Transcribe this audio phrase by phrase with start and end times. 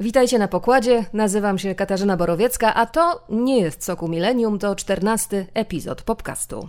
[0.00, 5.46] Witajcie na pokładzie, nazywam się Katarzyna Borowiecka, a to nie jest Soku Millennium, to czternasty
[5.54, 6.68] epizod podcastu.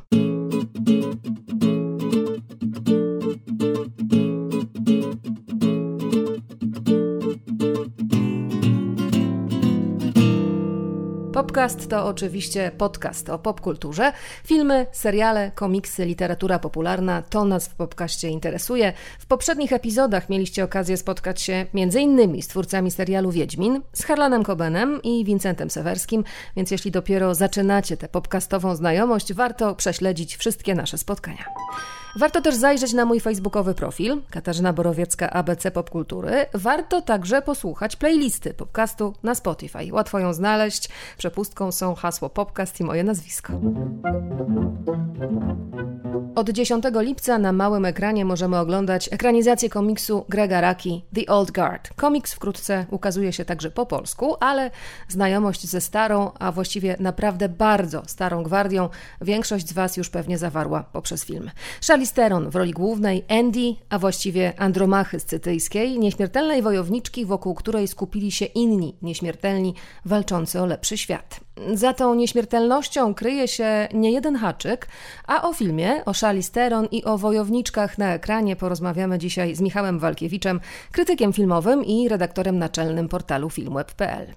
[11.35, 14.13] Popcast to oczywiście podcast o popkulturze.
[14.45, 18.93] Filmy, seriale, komiksy, literatura popularna to nas w popkaście interesuje.
[19.19, 22.41] W poprzednich epizodach mieliście okazję spotkać się m.in.
[22.41, 26.23] z twórcami serialu Wiedźmin, z Harlanem Cobenem i Vincentem Sewerskim,
[26.55, 31.45] więc jeśli dopiero zaczynacie tę popcastową znajomość, warto prześledzić wszystkie nasze spotkania.
[32.15, 36.45] Warto też zajrzeć na mój facebookowy profil Katarzyna Borowiecka ABC Popkultury.
[36.53, 39.93] Warto także posłuchać playlisty podcastu na Spotify.
[39.93, 40.89] Łatwo ją znaleźć.
[41.17, 43.53] Przepustką są hasło podcast i moje nazwisko.
[46.35, 51.89] Od 10 lipca na małym ekranie możemy oglądać ekranizację komiksu Grega Raki The Old Guard.
[51.95, 54.71] Komiks wkrótce ukazuje się także po polsku, ale
[55.07, 58.89] znajomość ze starą, a właściwie naprawdę bardzo starą gwardią
[59.21, 61.51] większość z Was już pewnie zawarła poprzez film.
[62.05, 68.45] Charlize w roli głównej, Andy, a właściwie Andromachy Scytyjskiej, nieśmiertelnej wojowniczki, wokół której skupili się
[68.45, 69.73] inni nieśmiertelni
[70.05, 71.39] walczący o lepszy świat.
[71.73, 74.87] Za tą nieśmiertelnością kryje się nie jeden haczyk,
[75.27, 76.51] a o filmie, o Charlize
[76.91, 80.59] i o wojowniczkach na ekranie porozmawiamy dzisiaj z Michałem Walkiewiczem,
[80.91, 84.33] krytykiem filmowym i redaktorem naczelnym portalu filmweb.pl.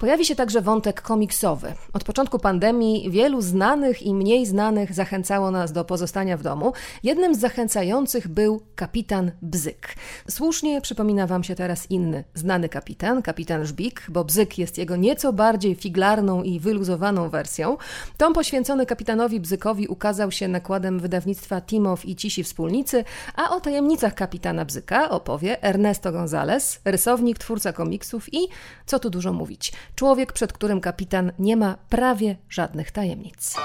[0.00, 1.72] Pojawi się także wątek komiksowy.
[1.92, 6.72] Od początku pandemii wielu znanych i mniej znanych zachęcało nas do pozostania w domu.
[7.02, 9.94] Jednym z zachęcających był kapitan Bzyk.
[10.30, 15.32] Słusznie przypomina Wam się teraz inny znany kapitan, kapitan Żbik, bo Bzyk jest jego nieco
[15.32, 17.76] bardziej figlarną i wyluzowaną wersją.
[18.16, 23.04] Tom poświęcony kapitanowi Bzykowi ukazał się nakładem wydawnictwa Timow i Cisi Wspólnicy,
[23.36, 28.48] a o tajemnicach kapitana Bzyka opowie Ernesto González, rysownik, twórca komiksów i,
[28.86, 33.56] co tu dużo mówić, Człowiek, przed którym kapitan nie ma prawie żadnych tajemnic.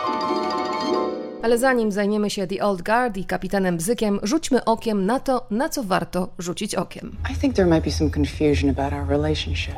[1.43, 5.69] Ale zanim zajmiemy się The Old Guard i kapitanem Bzykiem, rzućmy okiem na to, na
[5.69, 7.17] co warto rzucić okiem.
[7.31, 9.75] I think there might be some confusion about our relationship.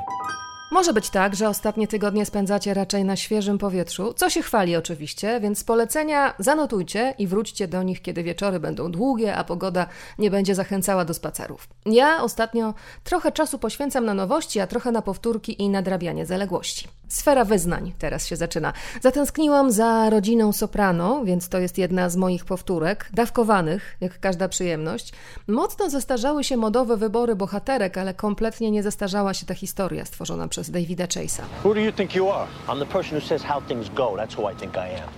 [0.72, 5.39] Może być tak, że ostatnie tygodnie spędzacie raczej na świeżym powietrzu, co się chwali oczywiście,
[5.39, 9.88] więc polecenia zanotujcie i wróćcie do nich, kiedy wieczory będą długie, a pogoda
[10.19, 11.67] nie będzie zachęcała do spacerów.
[11.85, 12.73] Ja ostatnio
[13.03, 16.88] trochę czasu poświęcam na nowości, a trochę na powtórki i nadrabianie zaległości.
[17.07, 18.73] Sfera wyznań teraz się zaczyna.
[19.01, 25.13] Zatęskniłam za rodziną soprano, więc to jest jedna z moich powtórek, dawkowanych, jak każda przyjemność.
[25.47, 30.72] Mocno zestarzały się modowe wybory bohaterek, ale kompletnie nie zestarzała się ta historia stworzona przez
[30.72, 31.41] Davida Chase'a.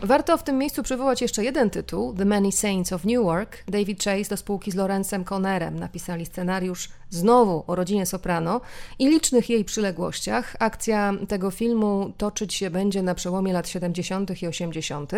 [0.04, 3.64] Warto w tym miejscu przywołać jeszcze jeden tytuł, The Many Saints of Newark.
[3.68, 8.62] David Chase do spółki z Lorencem Connerem napisali scenariusz znowu o rodzinie soprano
[9.00, 10.56] i licznych jej przyległościach.
[10.60, 14.42] Akcja tego filmu toczyć się będzie na przełomie lat 70.
[14.42, 15.12] i 80.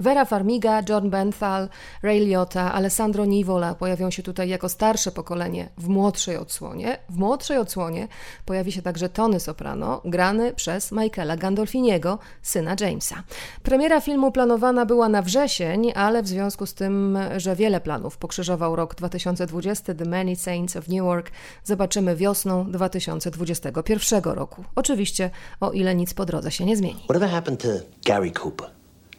[0.00, 1.68] Vera Farmiga, John Benthal,
[2.02, 6.98] Ray Liotta, Alessandro Nivola pojawią się tutaj jako starsze pokolenie w młodszej odsłonie.
[7.08, 8.08] W młodszej odsłonie
[8.44, 13.22] pojawi się także Tony Soprano, grany przez Michaela Gandolfiniego, syna Jamesa.
[13.62, 18.76] Premiera filmu planowana była na wrzesień, ale w związku z tym, że wiele planów pokrzyżował
[18.76, 21.30] rok 2020, The Many Saints of Newark
[21.64, 24.64] zobaczymy wiosną 2021 roku.
[24.74, 27.00] Oczywiście, o ile nic po drodze się nie zmieni.
[27.04, 27.68] Whatever happened to
[28.04, 28.70] Gary Cooper?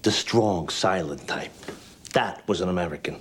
[0.02, 1.50] The strong, silent type.
[2.14, 3.16] That was an American.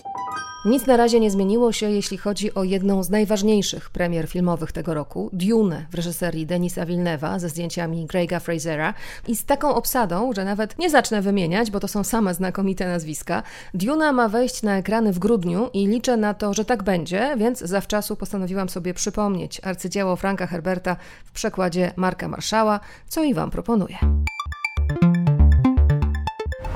[0.65, 4.95] Nic na razie nie zmieniło się, jeśli chodzi o jedną z najważniejszych premier filmowych tego
[4.95, 8.95] roku, Dune w reżyserii Denisa Villeneuve'a ze zdjęciami Grega Frasera
[9.29, 13.43] i z taką obsadą, że nawet nie zacznę wymieniać, bo to są same znakomite nazwiska.
[13.75, 17.59] Duna ma wejść na ekrany w grudniu i liczę na to, że tak będzie, więc
[17.59, 23.97] zawczasu postanowiłam sobie przypomnieć arcydzieło Franka Herberta w przekładzie Marka Marszała, co i Wam proponuję.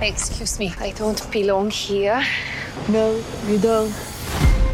[0.00, 2.22] Excuse me, I don't belong here.
[2.88, 4.21] No, you don't.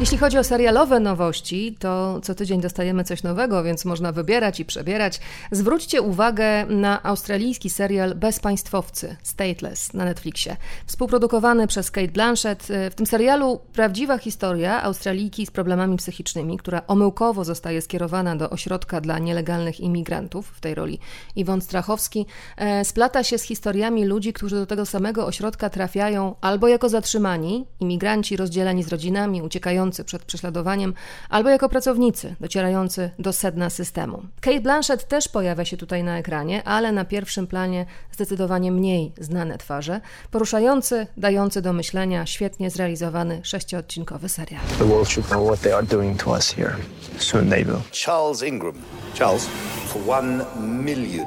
[0.00, 4.64] Jeśli chodzi o serialowe nowości, to co tydzień dostajemy coś nowego, więc można wybierać i
[4.64, 5.20] przebierać.
[5.50, 10.56] Zwróćcie uwagę na australijski serial Bezpaństwowcy, Stateless na Netflixie.
[10.86, 12.68] Współprodukowany przez Kate Blanchett.
[12.91, 19.01] W tym serialu prawdziwa historia Australijki z problemami psychicznymi, która omyłkowo zostaje skierowana do ośrodka
[19.01, 20.98] dla nielegalnych imigrantów, w tej roli
[21.36, 26.68] Iwon Strachowski, e, splata się z historiami ludzi, którzy do tego samego ośrodka trafiają albo
[26.68, 30.95] jako zatrzymani, imigranci rozdzieleni z rodzinami, uciekający przed prześladowaniem,
[31.29, 34.23] albo jako pracownicy docierający do sedna systemu.
[34.41, 39.59] Kate Blanchett też pojawia się tutaj na ekranie, ale na pierwszym planie zdecydowanie mniej znane
[39.59, 40.01] twarze,
[40.31, 44.63] poruszający, dający do myślenia, świetnie zrealizowany sześciodcinkowy serial.
[44.79, 46.77] The world should know what they are doing to us here.
[47.19, 47.81] Soon they will.
[47.93, 48.75] Charles Ingram.
[49.15, 49.49] Charles.
[49.89, 51.27] for one million.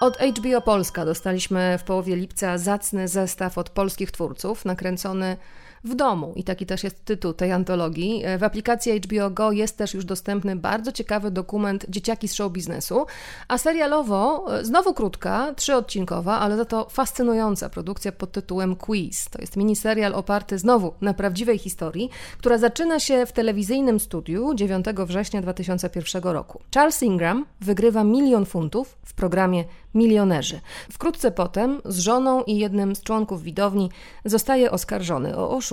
[0.00, 5.36] Od HBO Polska dostaliśmy w połowie lipca zacny zestaw od polskich twórców, nakręcony
[5.84, 6.32] w domu.
[6.36, 8.22] I taki też jest tytuł tej antologii.
[8.24, 12.52] E, w aplikacji HBO Go jest też już dostępny bardzo ciekawy dokument Dzieciaki z show
[12.52, 13.06] biznesu,
[13.48, 19.30] a serialowo e, znowu krótka, trzyodcinkowa, ale za to fascynująca produkcja pod tytułem Quiz.
[19.30, 24.86] To jest miniserial oparty znowu na prawdziwej historii, która zaczyna się w telewizyjnym studiu 9
[25.06, 26.60] września 2001 roku.
[26.74, 29.64] Charles Ingram wygrywa milion funtów w programie
[29.94, 30.60] Milionerzy.
[30.92, 33.90] Wkrótce potem z żoną i jednym z członków widowni
[34.24, 35.67] zostaje oskarżony o oszustwo.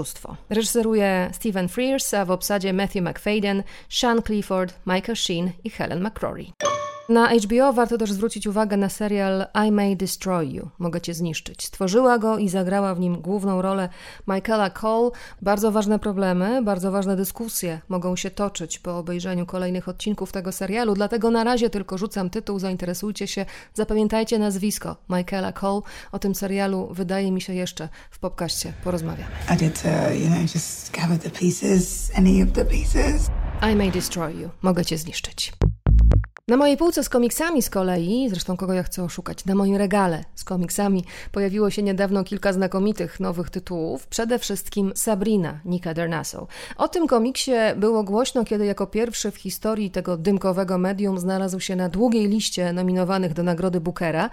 [0.50, 6.45] Reżyseruje Stephen Frears, a w obsadzie Matthew McFadden, Sean Clifford, Michael Sheen i Helen McCrory.
[7.10, 10.69] Na HBO warto też zwrócić uwagę na serial I May Destroy You.
[10.80, 11.66] Mogę cię zniszczyć.
[11.66, 13.90] Stworzyła go i zagrała w nim główną rolę
[14.28, 15.12] Michaela Cole.
[15.42, 20.94] Bardzo ważne problemy, bardzo ważne dyskusje mogą się toczyć po obejrzeniu kolejnych odcinków tego serialu,
[20.94, 25.81] dlatego na razie tylko rzucam tytuł, zainteresujcie się, zapamiętajcie nazwisko Michaela Cole.
[26.12, 29.31] O tym serialu wydaje mi się jeszcze w podcaście porozmawiamy.
[29.54, 33.30] I did to, you know, just gather the pieces, any of the pieces.
[33.72, 34.50] I May Destroy You.
[34.62, 35.54] Mogę cię zniszczyć.
[36.47, 40.24] Na mojej półce z komiksami z kolei, zresztą kogo ja chcę oszukać, na moim regale
[40.36, 46.47] z komiksami pojawiło się niedawno kilka znakomitych nowych tytułów, przede wszystkim Sabrina Nika Dernaso.
[46.77, 51.75] O tym komiksie było głośno, kiedy jako pierwszy w historii tego dymkowego medium znalazł się
[51.75, 54.30] na długiej liście nominowanych do nagrody Bookera.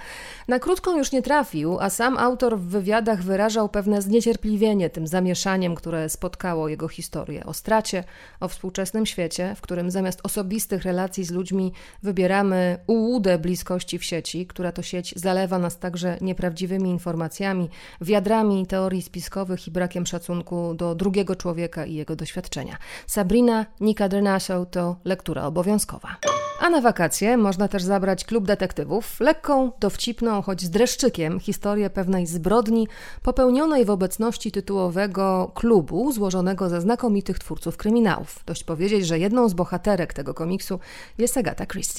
[0.48, 5.74] Na krótką już nie trafił, a sam autor w wywiadach wyrażał pewne zniecierpliwienie tym zamieszaniem,
[5.74, 7.46] które spotkało jego historię.
[7.46, 8.04] O stracie,
[8.40, 11.72] o współczesnym świecie, w którym zamiast osobistych relacji z ludźmi
[12.02, 17.68] wybieramy ułudę bliskości w sieci, która to sieć zalewa nas także nieprawdziwymi informacjami,
[18.00, 22.76] wiadrami teorii spiskowych i brakiem szacunku do drugiego człowieka i jego doświadczenia.
[23.06, 26.16] Sabrina Nika Drenasow to lektura obowiązkowa.
[26.60, 32.26] A na wakacje można też zabrać klub detektywów, lekką, dowcipną, choć z dreszczykiem, historię pewnej
[32.26, 32.88] zbrodni
[33.22, 38.42] popełnionej w obecności tytułowego klubu złożonego ze znakomitych twórców kryminałów.
[38.46, 40.80] Dość powiedzieć, że jedną z bohaterek tego komiksu
[41.18, 41.91] jest Agatha Christie.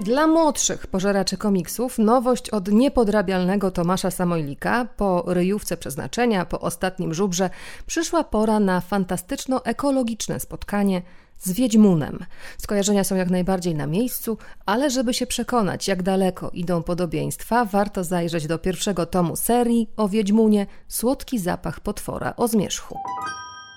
[0.00, 7.50] Dla młodszych pożeraczy komiksów nowość od niepodrabialnego Tomasza Samojlika po ryjówce przeznaczenia, po ostatnim żubrze
[7.86, 11.02] przyszła pora na fantastyczno-ekologiczne spotkanie
[11.38, 12.18] z Wiedźmunem.
[12.58, 18.04] Skojarzenia są jak najbardziej na miejscu, ale żeby się przekonać, jak daleko idą podobieństwa, warto
[18.04, 22.98] zajrzeć do pierwszego tomu serii o Wiedźmunie Słodki zapach potwora o zmierzchu.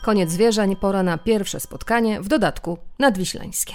[0.06, 3.74] Koniec zwierzeń, pora na pierwsze spotkanie, w dodatku nadwiślańskie.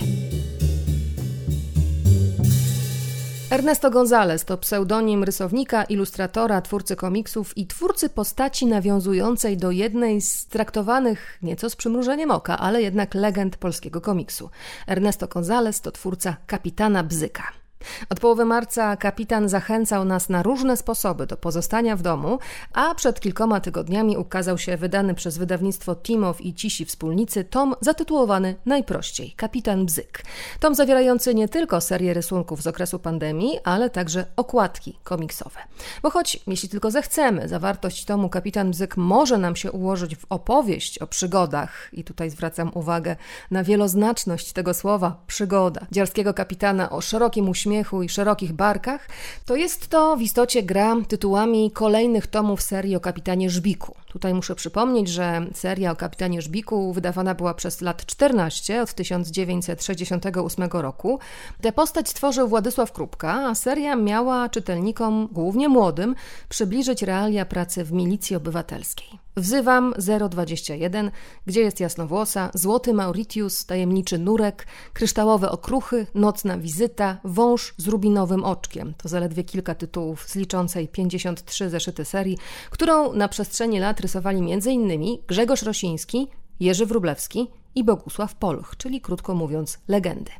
[3.56, 10.46] Ernesto González to pseudonim rysownika, ilustratora, twórcy komiksów i twórcy postaci nawiązującej do jednej z
[10.46, 14.50] traktowanych nieco z przymrużeniem oka, ale jednak legend polskiego komiksu.
[14.86, 17.65] Ernesto González to twórca Kapitana Bzyka.
[18.10, 22.38] Od połowy marca kapitan zachęcał nas na różne sposoby do pozostania w domu,
[22.72, 28.54] a przed kilkoma tygodniami ukazał się wydany przez wydawnictwo Timow i Cisi Wspólnicy tom zatytułowany
[28.66, 30.22] najprościej Kapitan Bzyk.
[30.60, 35.60] Tom zawierający nie tylko serię rysunków z okresu pandemii, ale także okładki komiksowe.
[36.02, 40.98] Bo choć, jeśli tylko zechcemy, zawartość tomu Kapitan Bzyk może nam się ułożyć w opowieść
[40.98, 43.16] o przygodach, i tutaj zwracam uwagę
[43.50, 49.08] na wieloznaczność tego słowa przygoda, dziarskiego kapitana o szerokim uśmiechu, śmiechu i szerokich barkach,
[49.46, 53.94] to jest to w istocie gra tytułami kolejnych tomów serii o kapitanie Żbiku.
[54.16, 60.68] Tutaj muszę przypomnieć, że seria o kapitanie Żbiku wydawana była przez lat 14 od 1968
[60.72, 61.18] roku.
[61.60, 66.14] Tę postać stworzył Władysław Krupka, a seria miała czytelnikom, głównie młodym,
[66.48, 69.26] przybliżyć realia pracy w milicji obywatelskiej.
[69.38, 69.94] Wzywam
[70.30, 71.10] 021,
[71.46, 78.94] gdzie jest jasnowłosa, złoty Mauritius, tajemniczy nurek, kryształowe okruchy, nocna wizyta, wąż z rubinowym oczkiem.
[78.98, 82.38] To zaledwie kilka tytułów z liczącej 53 zeszyty serii,
[82.70, 85.18] którą na przestrzeni lat rysowali m.in.
[85.26, 86.28] Grzegorz Rosiński,
[86.60, 90.30] Jerzy Wrublewski i Bogusław Polch, czyli krótko mówiąc legendy.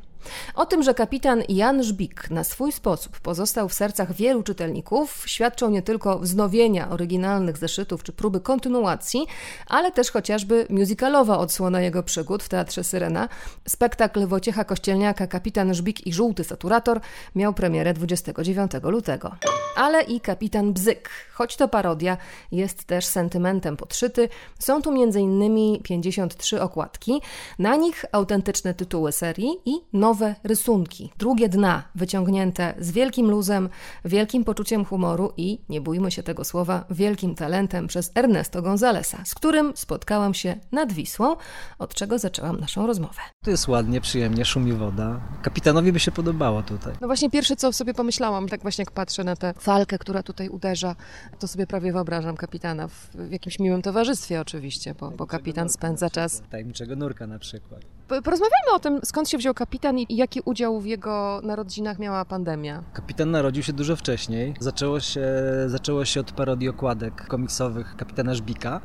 [0.55, 5.69] O tym, że kapitan Jan Żbik na swój sposób pozostał w sercach wielu czytelników, świadczą
[5.69, 9.27] nie tylko wznowienia oryginalnych zeszytów czy próby kontynuacji,
[9.67, 13.29] ale też chociażby musicalowa odsłona jego przygód w Teatrze Syrena.
[13.67, 16.99] Spektakl Wojciecha Kościelniaka Kapitan Żbik i Żółty Saturator
[17.35, 19.35] miał premierę 29 lutego.
[19.77, 21.09] ale i kapitan Bzyk.
[21.33, 22.17] Choć to parodia,
[22.51, 24.29] jest też sentymentem podszyty.
[24.59, 25.83] Są tu m.in.
[25.83, 27.21] 53 okładki,
[27.59, 31.11] na nich autentyczne tytuły serii i nowe rysunki.
[31.17, 33.69] Drugie dna, wyciągnięte z wielkim luzem,
[34.05, 39.35] wielkim poczuciem humoru i, nie bójmy się tego słowa, wielkim talentem przez Ernesto Gonzalesa, z
[39.35, 41.35] którym spotkałam się nad Wisłą,
[41.79, 43.21] od czego zaczęłam naszą rozmowę.
[43.43, 45.21] Tu jest ładnie, przyjemnie, szumi woda.
[45.41, 46.93] Kapitanowi by się podobało tutaj.
[47.01, 50.49] No właśnie pierwsze co sobie pomyślałam, tak właśnie jak patrzę na tę falkę, która tutaj
[50.49, 50.95] uderza,
[51.39, 56.09] to sobie prawie wyobrażam kapitana w, w jakimś miłym towarzystwie oczywiście, bo, bo kapitan spędza
[56.09, 56.43] czas.
[56.49, 57.96] Tajemniczego nurka na przykład.
[58.07, 62.83] Porozmawiajmy o tym, skąd się wziął kapitan i jaki udział w jego narodzinach miała pandemia.
[62.93, 64.53] Kapitan narodził się dużo wcześniej.
[64.59, 65.25] Zaczęło się,
[65.67, 68.81] zaczęło się od parodii okładek komiksowych kapitana Żbika.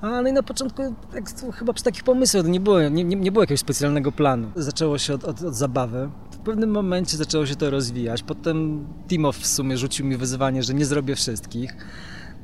[0.00, 0.82] A no i na początku
[1.12, 4.50] tak, chyba przy takich pomysłach nie było, nie, nie, nie było jakiegoś specjalnego planu.
[4.56, 6.10] Zaczęło się od, od, od, zabawy.
[6.30, 8.22] W pewnym momencie zaczęło się to rozwijać.
[8.22, 11.76] Potem Timow w sumie rzucił mi wyzwanie, że nie zrobię wszystkich.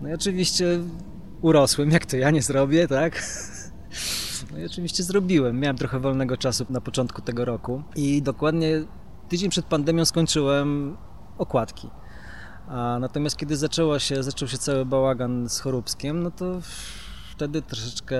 [0.01, 0.79] No i oczywiście
[1.43, 3.23] urosłem, jak to ja nie zrobię, tak?
[4.53, 5.61] No i oczywiście zrobiłem.
[5.61, 8.85] Miałem trochę wolnego czasu na początku tego roku i dokładnie
[9.29, 10.97] tydzień przed pandemią skończyłem
[11.39, 11.91] okładki.
[12.69, 16.61] A natomiast kiedy zaczęło się, zaczął się cały bałagan z Choróbskiem, no to
[17.31, 18.17] wtedy troszeczkę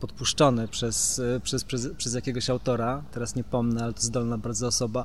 [0.00, 5.04] podpuszczony przez, przez, przez, przez jakiegoś autora, teraz nie pomnę, ale to zdolna bardzo osoba,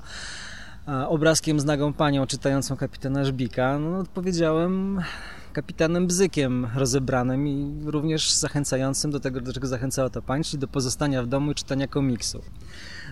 [1.08, 5.02] obrazkiem z nagą panią czytającą kapitana Żbika, no odpowiedziałem
[5.58, 10.68] kapitanem Bzykiem rozebranym i również zachęcającym do tego, do czego zachęcała ta pani, czyli do
[10.68, 12.52] pozostania w domu i czytania komiksów.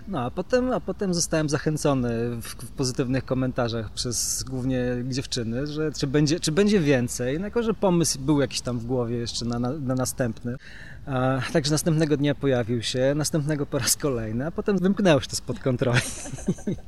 [0.07, 5.91] No a potem, a potem zostałem zachęcony w, w, pozytywnych komentarzach przez głównie dziewczyny, że
[5.91, 7.39] czy będzie, czy będzie więcej.
[7.39, 10.55] No, jako, że pomysł był jakiś tam w głowie jeszcze na, na, na następny.
[11.53, 15.59] Także następnego dnia pojawił się, następnego po raz kolejny, a potem wymknęło się to spod
[15.59, 16.01] kontroli.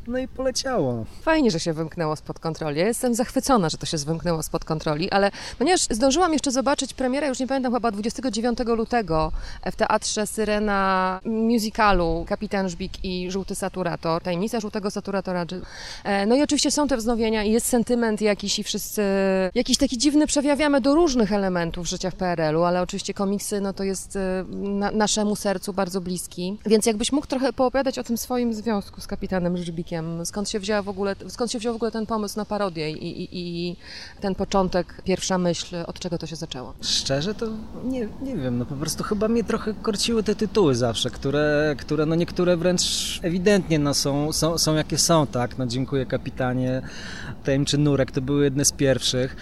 [0.07, 1.05] No i poleciało.
[1.21, 2.79] Fajnie, że się wymknęło spod kontroli.
[2.79, 7.27] Ja jestem zachwycona, że to się wymknęło spod kontroli, ale ponieważ zdążyłam jeszcze zobaczyć premierę,
[7.27, 9.31] już nie pamiętam, chyba 29 lutego
[9.71, 15.45] w Teatrze Syrena musicalu Kapitan Żbik i Żółty Saturator, Tajemnica Żółtego Saturatora.
[16.03, 19.01] E, no i oczywiście są te wznowienia i jest sentyment jakiś i wszyscy
[19.55, 23.83] jakiś taki dziwny przejawiamy do różnych elementów życia w PRL-u, ale oczywiście komiksy, no to
[23.83, 26.57] jest jest y, na, naszemu sercu bardzo bliski.
[26.65, 30.81] Więc jakbyś mógł trochę poopowiadać o tym swoim związku z kapitanem Żbikiem, skąd się wzięła
[30.81, 33.75] w ogóle, skąd się wziął w ogóle ten pomysł na parodię i, i, i
[34.21, 36.73] ten początek, pierwsza myśl, od czego to się zaczęło?
[36.81, 37.45] Szczerze to
[37.83, 42.05] nie, nie wiem, no po prostu chyba mnie trochę korciły te tytuły zawsze, które, które
[42.05, 45.57] no niektóre wręcz ewidentnie no są, są, są jakie są, tak?
[45.57, 46.81] No dziękuję kapitanie,
[47.43, 49.35] tajemniczy nurek, to były jedne z pierwszych.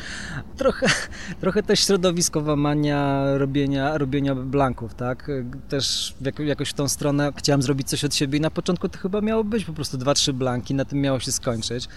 [0.57, 0.87] Trochę,
[1.41, 5.31] trochę też środowiskowa mania robienia, robienia blanków, tak?
[5.69, 9.21] Też jakoś w tą stronę chciałem zrobić coś od siebie i na początku to chyba
[9.21, 11.87] miało być po prostu dwa, trzy blanki, na tym miało się skończyć.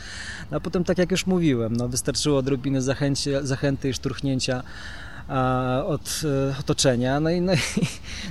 [0.50, 4.62] No a potem, tak jak już mówiłem, no, wystarczyło odrobiny zachęcie, zachęty i szturchnięcia
[5.87, 7.56] od e, otoczenia, no i, no, i,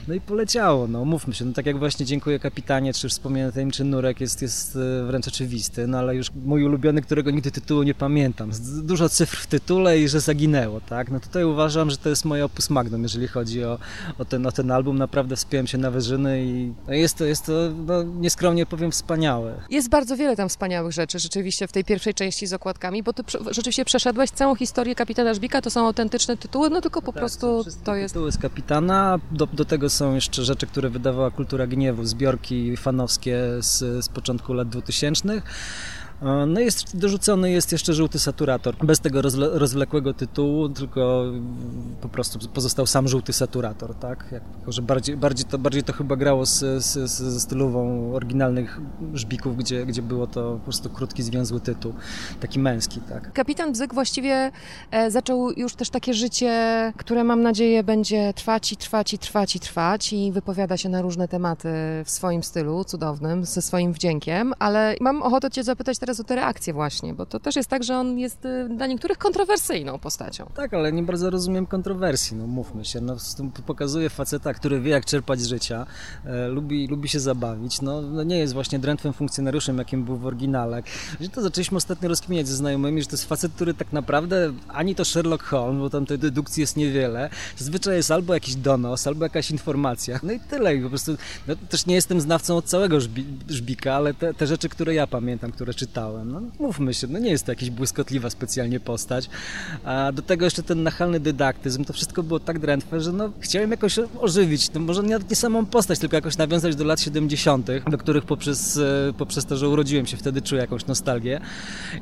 [0.07, 3.83] no i poleciało, no mówmy się, no tak jak właśnie dziękuję kapitanie, czy wspomniany tajemniczy
[3.83, 7.93] nurek jest, jest e, wręcz oczywisty, no ale już mój ulubiony, którego nigdy tytułu nie
[7.93, 8.51] pamiętam,
[8.83, 12.45] dużo cyfr w tytule i że zaginęło, tak, no tutaj uważam, że to jest moje
[12.45, 13.79] opus magnum, jeżeli chodzi o,
[14.17, 17.45] o, ten, o ten album, naprawdę wspiąłem się na wyżyny i no jest to, jest
[17.45, 17.51] to
[17.85, 19.53] no, nieskromnie powiem, wspaniałe.
[19.69, 23.23] Jest bardzo wiele tam wspaniałych rzeczy, rzeczywiście w tej pierwszej części z okładkami, bo ty
[23.51, 27.65] rzeczywiście przeszedłeś całą historię kapitana Żbika, to są autentyczne tytuły, no tylko po tak, prostu
[27.83, 28.13] to jest...
[28.13, 33.39] Tytuły z Kapitana, do, do tego są jeszcze rzeczy, które wydawała Kultura Gniewu, zbiorki fanowskie
[33.59, 35.41] z, z początku lat 2000
[36.21, 39.21] no jest dorzucony jest jeszcze żółty saturator, bez tego
[39.53, 41.23] rozwlekłego tytułu, tylko
[42.01, 44.25] po prostu pozostał sam żółty saturator, tak?
[44.31, 48.79] Jako, że bardziej, bardziej, to, bardziej to chyba grało z, z, ze stylową oryginalnych
[49.13, 51.93] żbików, gdzie, gdzie było to po prostu krótki, zwięzły tytuł,
[52.39, 53.33] taki męski, tak?
[53.33, 54.51] Kapitan Bzyk właściwie
[54.91, 59.55] e, zaczął już też takie życie, które mam nadzieję będzie trwać i trwać i trwać
[59.55, 61.69] i trwać i wypowiada się na różne tematy
[62.05, 66.35] w swoim stylu cudownym, ze swoim wdziękiem, ale mam ochotę Cię zapytać teraz o te
[66.35, 70.49] reakcje właśnie, bo to też jest tak, że on jest y, dla niektórych kontrowersyjną postacią.
[70.55, 73.01] Tak, ale nie bardzo rozumiem kontrowersji, no mówmy się.
[73.01, 73.15] No,
[73.65, 75.85] pokazuje faceta, który wie jak czerpać z życia,
[76.25, 80.25] e, lubi, lubi się zabawić, no, no, nie jest właśnie drętwym funkcjonariuszem, jakim był w
[80.25, 80.83] oryginale.
[81.21, 84.95] Że to zaczęliśmy ostatnio rozkminiać ze znajomymi, że to jest facet, który tak naprawdę ani
[84.95, 89.25] to Sherlock Holmes, bo tam tej dedukcji jest niewiele, zazwyczaj jest albo jakiś donos, albo
[89.25, 90.75] jakaś informacja, no i tyle.
[90.75, 94.47] I po prostu no, też nie jestem znawcą od całego żbi, żbika, ale te, te
[94.47, 98.29] rzeczy, które ja pamiętam, które czytałem, No, mówmy się, no nie jest to jakaś błyskotliwa
[98.29, 99.29] specjalnie postać.
[99.83, 103.71] A do tego jeszcze ten nachalny dydaktyzm, to wszystko było tak drętwe, że no, chciałem
[103.71, 107.97] jakoś ożywić, no, może nie, nie samą postać, tylko jakoś nawiązać do lat 70., do
[107.97, 111.39] których poprzez, e, poprzez to, że urodziłem się wtedy, czuję jakąś nostalgię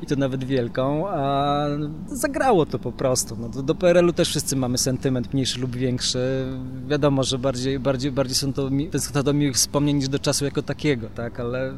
[0.02, 1.66] i to nawet wielką, a
[2.06, 3.36] zagrało to po prostu.
[3.40, 6.46] No, do, do PRL-u też wszyscy mamy sentyment, mniejszy lub większy.
[6.88, 8.70] Wiadomo, że bardziej, bardziej, bardziej są to,
[9.12, 11.72] to do miłych wspomnień niż do czasu jako takiego, tak, ale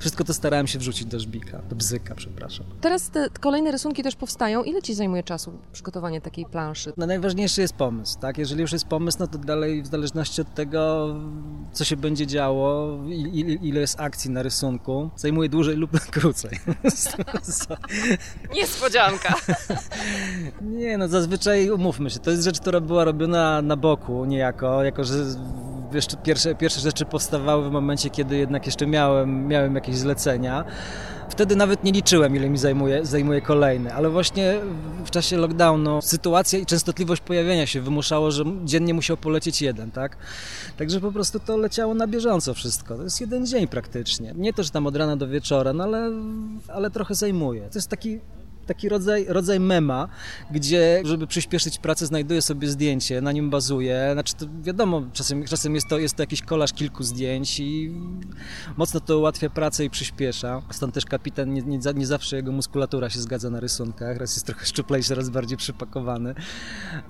[0.00, 2.66] wszystko to starałem się wrzucić do żbika, do bzyka, przepraszam.
[2.80, 4.62] Teraz te kolejne rysunki też powstają.
[4.62, 6.92] Ile ci zajmuje czasu przygotowanie takiej planszy?
[6.96, 8.38] No najważniejszy jest pomysł, tak?
[8.38, 11.14] Jeżeli już jest pomysł, no to dalej w zależności od tego,
[11.72, 12.98] co się będzie działo,
[13.62, 16.58] ile jest akcji na rysunku, zajmuje dłużej lub krócej.
[18.54, 19.34] Niespodzianka.
[20.60, 25.04] Nie, no zazwyczaj umówmy się, to jest rzecz, która była robiona na boku niejako, jako
[25.04, 25.14] że
[25.94, 30.64] jeszcze pierwsze, pierwsze rzeczy powstawały w momencie, kiedy jednak jeszcze miałem, miałem jakieś zlecenia.
[31.28, 34.60] Wtedy nawet nie liczyłem, ile mi zajmuje, zajmuje kolejny, ale właśnie
[35.04, 40.16] w czasie lockdownu sytuacja i częstotliwość pojawienia się wymuszało, że dziennie musiał polecieć jeden, tak?
[40.76, 42.96] Także po prostu to leciało na bieżąco wszystko.
[42.96, 44.34] To jest jeden dzień praktycznie.
[44.36, 46.10] Nie to, że tam od rana do wieczora, no ale,
[46.68, 47.60] ale trochę zajmuje.
[47.60, 48.20] To jest taki
[48.70, 50.08] taki rodzaj, rodzaj mema,
[50.50, 54.10] gdzie, żeby przyspieszyć pracę, znajduję sobie zdjęcie, na nim bazuję.
[54.12, 57.94] Znaczy, to wiadomo, czasem, czasem jest, to, jest to jakiś kolaż kilku zdjęć i
[58.76, 60.62] mocno to ułatwia pracę i przyspiesza.
[60.70, 64.46] Stąd też kapitan, nie, nie, nie zawsze jego muskulatura się zgadza na rysunkach, raz jest
[64.46, 66.34] trochę szczuplejszy, raz bardziej przypakowany.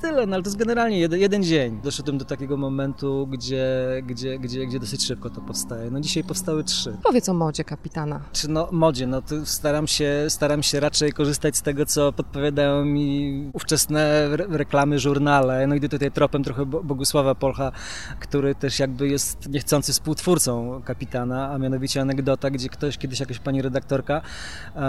[0.00, 1.81] Tyle, no ale to jest generalnie jeden, jeden dzień.
[1.83, 3.67] Doszedłem do takiego momentu, gdzie,
[4.07, 5.90] gdzie, gdzie, gdzie dosyć szybko to powstaje.
[5.90, 6.97] No dzisiaj powstały trzy.
[7.02, 8.21] Powiedz o modzie kapitana.
[8.33, 12.85] Czy no, modzie, no to staram się, staram się raczej korzystać z tego, co podpowiadają
[12.85, 15.66] mi ówczesne reklamy, żurnale.
[15.66, 17.73] No idę tutaj tropem trochę Bogusława Polcha,
[18.21, 23.62] który też jakby jest niechcący współtwórcą kapitana, a mianowicie anegdota, gdzie ktoś, kiedyś jakaś pani
[23.62, 24.23] redaktorka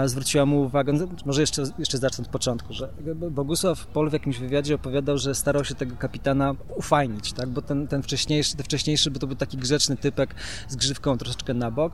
[0.06, 2.88] zwróciła mu uwagę, no, może jeszcze, jeszcze zacznę od początku, że
[3.30, 7.48] Bogusław Pol w jakimś wywiadzie opowiadał, że starał się tego kapitana ufajnić, tak?
[7.48, 10.34] bo ten, ten wcześniejszy, ten wcześniejszy, bo to był taki grzeczny typek
[10.68, 11.92] z grzywką troszeczkę na bok,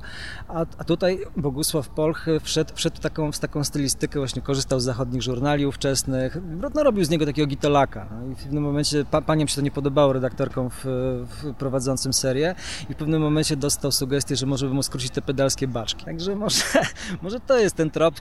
[0.48, 5.66] a, a tutaj Bogusław Polch wszedł, wszedł taką, taką stylistykę właśnie korzystał z zachodnich żurnali
[5.66, 6.38] ówczesnych,
[6.74, 8.08] no, robił z niego takiego gitolaka.
[8.10, 12.12] No, I w pewnym momencie pa, paniom się to nie podobało, redaktorkom w, w prowadzącym
[12.12, 12.54] serię
[12.90, 16.04] i w pewnym momencie dostał sugestię, że może by mu skrócić te pedalskie baczki.
[16.04, 16.62] Także może,
[17.22, 18.14] może to jest ten trop,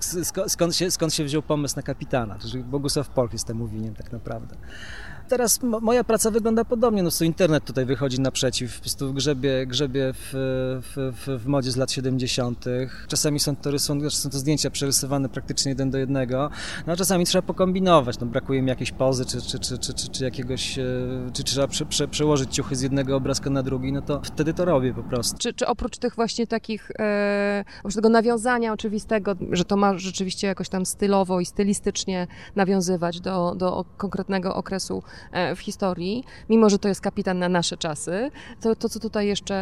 [0.47, 4.55] skąd się, skąd się wziął pomysł na kapitana, Bogusław Polk jest temu winien tak naprawdę
[5.27, 7.03] teraz moja praca wygląda podobnie.
[7.03, 10.29] No, internet tutaj wychodzi naprzeciw, po prostu grzebie, grzebie w,
[10.81, 12.65] w, w, w modzie z lat 70.
[13.07, 16.49] Czasami są to rysunki, znaczy są to zdjęcia przerysowane praktycznie jeden do jednego,
[16.87, 20.09] no a czasami trzeba pokombinować, no, brakuje mi jakiejś pozy, czy, czy, czy, czy, czy,
[20.09, 20.83] czy jakiegoś, e,
[21.33, 24.65] czy, trzeba prze, prze, przełożyć ciuchy z jednego obrazka na drugi, no to wtedy to
[24.65, 25.37] robię po prostu.
[25.37, 30.47] Czy, czy oprócz tych właśnie takich, e, oprócz tego nawiązania oczywistego, że to ma rzeczywiście
[30.47, 35.03] jakoś tam stylowo i stylistycznie nawiązywać do, do konkretnego okresu
[35.55, 39.55] w historii, mimo że to jest kapitan na nasze czasy, to, to co tutaj jeszcze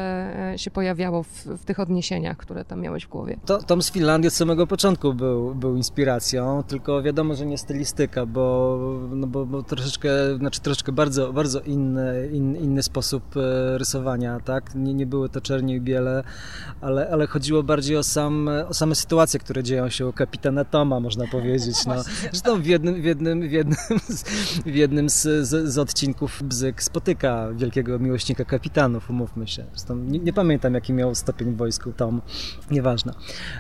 [0.54, 3.38] e, się pojawiało w, w tych odniesieniach, które tam miałeś w głowie?
[3.46, 8.26] To, Tom z Finlandii od samego początku był, był inspiracją, tylko wiadomo, że nie stylistyka,
[8.26, 8.78] bo,
[9.10, 14.76] no bo, bo troszeczkę, znaczy troszeczkę bardzo, bardzo inny, in, inny sposób e, rysowania, tak?
[14.76, 16.24] Nie, nie były to czernie i biele,
[16.82, 21.00] ale, ale chodziło bardziej o, sam, o same sytuacje, które dzieją się u kapitana Toma,
[21.00, 21.86] można powiedzieć.
[21.86, 22.04] No.
[22.32, 24.24] Zresztą w jednym, w jednym, w jednym, z,
[24.65, 29.65] w jednym z, z, z odcinków Bzyk spotyka wielkiego miłośnika kapitanów, umówmy się.
[29.73, 32.21] Zresztą nie, nie, pamiętam, jaki miał stopień w wojsku Tom,
[32.71, 33.13] nieważne.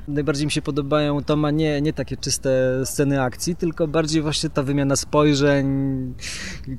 [0.07, 4.63] Najbardziej mi się podobają Toma nie, nie takie czyste sceny akcji, tylko bardziej właśnie ta
[4.63, 5.65] wymiana spojrzeń,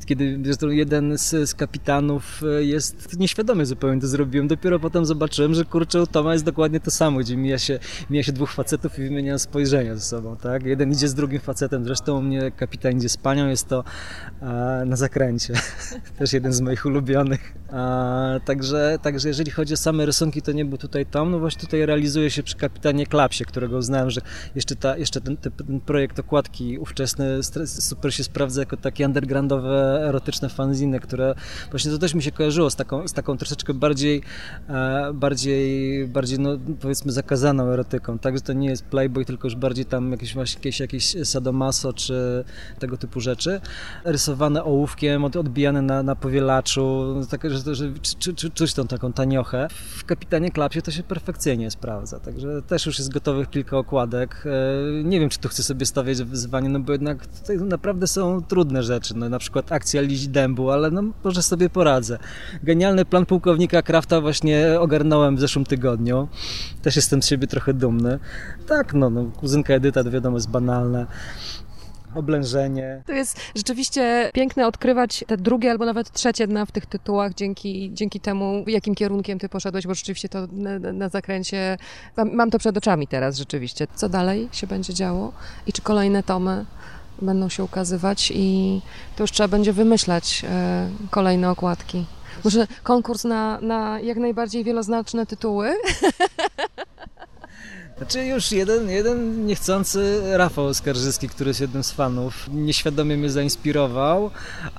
[0.06, 4.48] kiedy zresztą jeden z, z kapitanów jest nieświadomy zupełnie to zrobiłem.
[4.48, 7.78] Dopiero potem zobaczyłem, że kurczę u Toma jest dokładnie to samo, gdzie mija się,
[8.10, 10.66] mija się dwóch facetów i wymieniają spojrzenia ze sobą, tak?
[10.66, 13.84] Jeden idzie z drugim facetem, zresztą u mnie kapitan idzie z panią, jest to
[14.42, 15.54] e, zakręcie.
[16.18, 17.54] Też jeden z moich ulubionych.
[17.72, 21.30] A, także, także jeżeli chodzi o same rysunki, to nie był tutaj Tom.
[21.30, 24.20] No właśnie tutaj realizuje się przy kapitanie Klapsie, którego uznałem, że
[24.54, 30.48] jeszcze, ta, jeszcze ten, ten projekt okładki ówczesny super się sprawdza jako takie undergroundowe, erotyczne
[30.48, 31.35] fanziny, które
[31.70, 34.22] właśnie to też mi się kojarzyło z taką, z taką troszeczkę bardziej,
[34.68, 38.18] e, bardziej, bardziej no, powiedzmy zakazaną erotyką.
[38.18, 42.44] Także to nie jest Playboy, tylko już bardziej tam jakieś, jakieś, jakieś sadomaso czy
[42.78, 43.61] tego typu rzeczy.
[44.04, 48.75] Rysowane ołówki ołówkiem od, odbijane na, na powielaczu, no tak, że, że czy, czy, czuć
[48.75, 49.68] tą taką taniochę.
[49.70, 54.44] W Kapitanie Klapsie to się perfekcyjnie sprawdza, także też już jest gotowych kilka okładek.
[54.46, 58.42] E, nie wiem, czy tu chcę sobie stawiać wyzwanie, no bo jednak tutaj naprawdę są
[58.42, 62.18] trudne rzeczy, no na przykład akcja liść dębu, ale no może sobie poradzę.
[62.62, 66.29] Genialny plan pułkownika Krafta właśnie ogarnąłem w zeszłym tygodniu.
[66.83, 68.18] Też jestem z siebie trochę dumny.
[68.66, 71.07] Tak, no, no kuzynka Edyta to wiadomo jest banalne
[72.16, 73.02] oblężenie.
[73.07, 77.90] To jest rzeczywiście piękne odkrywać te drugie albo nawet trzecie dna w tych tytułach dzięki,
[77.94, 81.79] dzięki temu, jakim kierunkiem ty poszedłeś, bo rzeczywiście to na, na zakręcie,
[82.16, 83.87] mam, mam to przed oczami teraz rzeczywiście.
[83.94, 85.33] Co dalej się będzie działo
[85.66, 86.64] i czy kolejne tomy
[87.22, 88.81] będą się ukazywać i
[89.16, 92.05] to już trzeba będzie wymyślać e, kolejne okładki.
[92.44, 95.74] Może konkurs na, na jak najbardziej wieloznaczne tytuły?
[97.96, 104.30] Znaczy już jeden, jeden niechcący Rafał Skarżyski, który jest jednym z fanów, nieświadomie mnie zainspirował,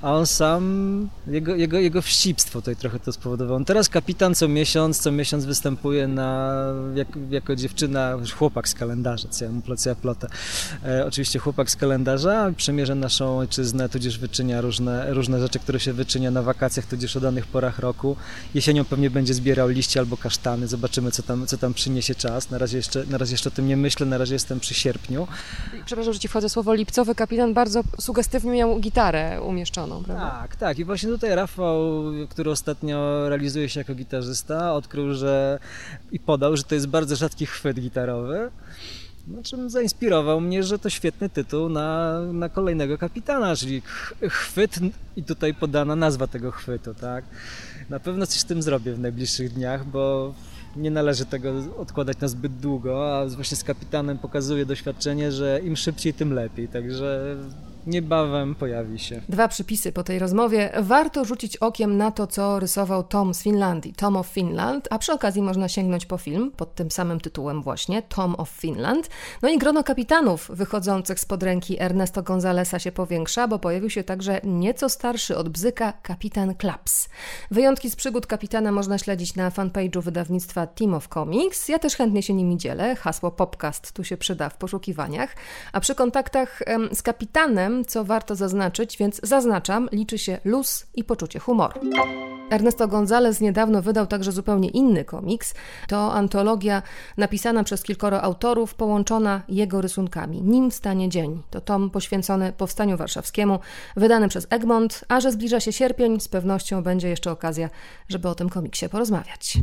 [0.02, 3.56] a on sam, jego, jego, jego wścibstwo tutaj trochę to spowodowało.
[3.56, 6.54] On teraz kapitan co miesiąc, co miesiąc występuje na,
[6.94, 10.28] jak, jako dziewczyna, chłopak z kalendarza, co ja mu ja plotę.
[10.84, 15.92] E, oczywiście chłopak z kalendarza przemierza naszą ojczyznę, tudzież wyczynia różne, różne rzeczy, które się
[15.92, 18.16] wyczynia na wakacjach, tudzież o danych porach roku.
[18.54, 22.50] Jesienią pewnie będzie zbierał liście albo kasztany, zobaczymy co tam, co tam przyniesie czas.
[22.50, 25.28] Na razie jeszcze na razie jeszcze o tym nie myślę, na razie jestem przy sierpniu.
[25.84, 30.30] Przepraszam, że ci wchodzę słowo lipcowy kapitan, bardzo sugestywnie miał gitarę umieszczoną, prawda?
[30.30, 30.78] Tak, tak.
[30.78, 35.58] I właśnie tutaj Rafał, który ostatnio realizuje się jako gitarzysta, odkrył, że
[36.12, 38.50] i podał, że to jest bardzo rzadki chwyt gitarowy.
[39.28, 43.82] No, czym zainspirował mnie, że to świetny tytuł na, na kolejnego kapitana, czyli
[44.28, 44.78] chwyt
[45.16, 47.24] i tutaj podana nazwa tego chwytu, tak?
[47.90, 50.34] Na pewno coś z tym zrobię w najbliższych dniach, bo
[50.78, 55.76] nie należy tego odkładać na zbyt długo, a właśnie z kapitanem pokazuje doświadczenie, że im
[55.76, 56.68] szybciej, tym lepiej.
[56.68, 57.36] Także
[57.88, 59.20] niebawem pojawi się.
[59.28, 60.70] Dwa przypisy po tej rozmowie.
[60.80, 65.12] Warto rzucić okiem na to, co rysował Tom z Finlandii, Tom of Finland, a przy
[65.12, 69.08] okazji można sięgnąć po film pod tym samym tytułem właśnie, Tom of Finland.
[69.42, 74.40] No i grono kapitanów wychodzących spod ręki Ernesto Gonzalesa się powiększa, bo pojawił się także
[74.44, 77.08] nieco starszy od bzyka kapitan Klaps.
[77.50, 81.68] Wyjątki z przygód kapitana można śledzić na fanpage'u wydawnictwa Team of Comics.
[81.68, 82.96] Ja też chętnie się nimi dzielę.
[82.96, 85.36] Hasło Popcast tu się przyda w poszukiwaniach.
[85.72, 91.38] A przy kontaktach z kapitanem co warto zaznaczyć, więc zaznaczam, liczy się luz i poczucie
[91.38, 91.80] humoru.
[92.50, 95.54] Ernesto González niedawno wydał także zupełnie inny komiks.
[95.88, 96.82] To antologia
[97.16, 100.42] napisana przez kilkoro autorów, połączona jego rysunkami.
[100.42, 101.42] Nim stanie dzień.
[101.50, 103.58] To tom poświęcony Powstaniu Warszawskiemu,
[103.96, 107.70] wydany przez Egmont, a że zbliża się sierpień, z pewnością będzie jeszcze okazja,
[108.08, 109.58] żeby o tym komiksie porozmawiać.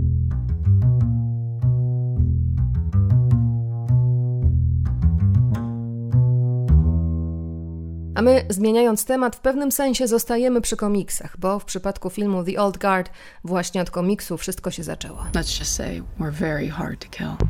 [8.15, 12.59] A my, zmieniając temat, w pewnym sensie zostajemy przy komiksach, bo w przypadku filmu The
[12.59, 13.09] Old Guard
[13.43, 15.25] właśnie od komiksu wszystko się zaczęło.
[15.33, 17.47] Let's just say we're very hard to kill.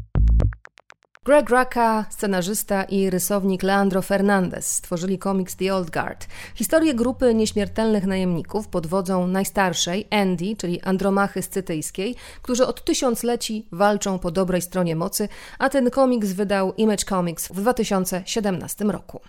[1.26, 6.28] Greg Rucka, scenarzysta i rysownik Leandro Fernandez stworzyli komiks The Old Guard.
[6.56, 14.20] Historię grupy nieśmiertelnych najemników pod wodzą najstarszej, Andy, czyli Andromachy Scytyjskiej, którzy od tysiącleci walczą
[14.20, 19.20] po dobrej stronie mocy, a ten komiks wydał Image Comics w 2017 roku.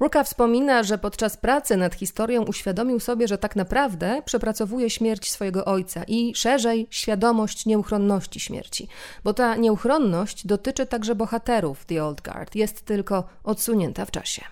[0.00, 5.64] Ruka wspomina, że podczas pracy nad historią uświadomił sobie, że tak naprawdę przepracowuje śmierć swojego
[5.64, 8.88] ojca i szerzej świadomość nieuchronności śmierci,
[9.24, 11.37] bo ta nieuchronność dotyczy także bohaterów
[11.86, 14.42] The Old Guard, jest tylko odsunięta w czasie.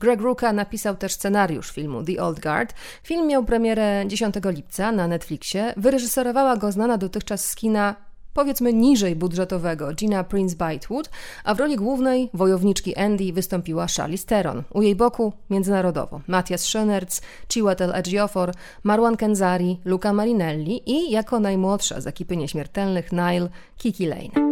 [0.00, 2.74] Greg Ruka napisał też scenariusz filmu The Old Guard.
[3.02, 5.74] Film miał premierę 10 lipca na Netflixie.
[5.76, 7.94] Wyreżyserowała go znana dotychczas z kina
[8.34, 11.10] powiedzmy niżej budżetowego Gina Prince Bytewood,
[11.44, 14.62] a w roli głównej wojowniczki Andy wystąpiła Charlize Theron.
[14.74, 17.20] U jej boku międzynarodowo Matthias Schoenertz,
[17.52, 24.47] Chiwetel Ejiofor, Marwan Kenzari, Luca Marinelli i jako najmłodsza z ekipy nieśmiertelnych Nile Kiki Lane.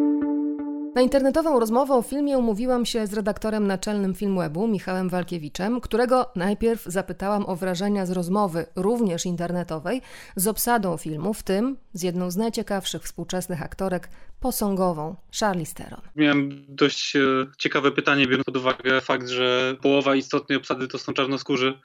[0.96, 6.84] Na internetową rozmowę o filmie umówiłam się z redaktorem naczelnym Filmwebu, Michałem Walkiewiczem, którego najpierw
[6.84, 10.02] zapytałam o wrażenia z rozmowy, również internetowej,
[10.36, 14.08] z obsadą filmu, w tym z jedną z najciekawszych współczesnych aktorek,
[14.40, 16.00] posągową, Charlize Theron.
[16.16, 17.20] Miałem dość e,
[17.58, 21.78] ciekawe pytanie, biorąc pod uwagę fakt, że połowa istotnej obsady to są czarnoskórzy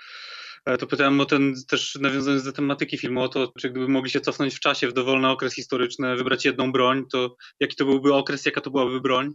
[0.79, 4.21] to pytałem o ten, też nawiązując do tematyki filmu, o to, czy gdyby mogli się
[4.21, 8.45] cofnąć w czasie, w dowolny okres historyczny, wybrać jedną broń, to jaki to byłby okres,
[8.45, 9.33] jaka to byłaby broń.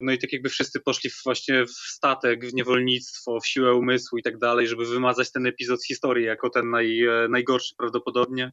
[0.00, 4.22] No i tak jakby wszyscy poszli właśnie w statek, w niewolnictwo, w siłę umysłu i
[4.22, 8.52] tak dalej, żeby wymazać ten epizod z historii jako ten naj, e, najgorszy prawdopodobnie.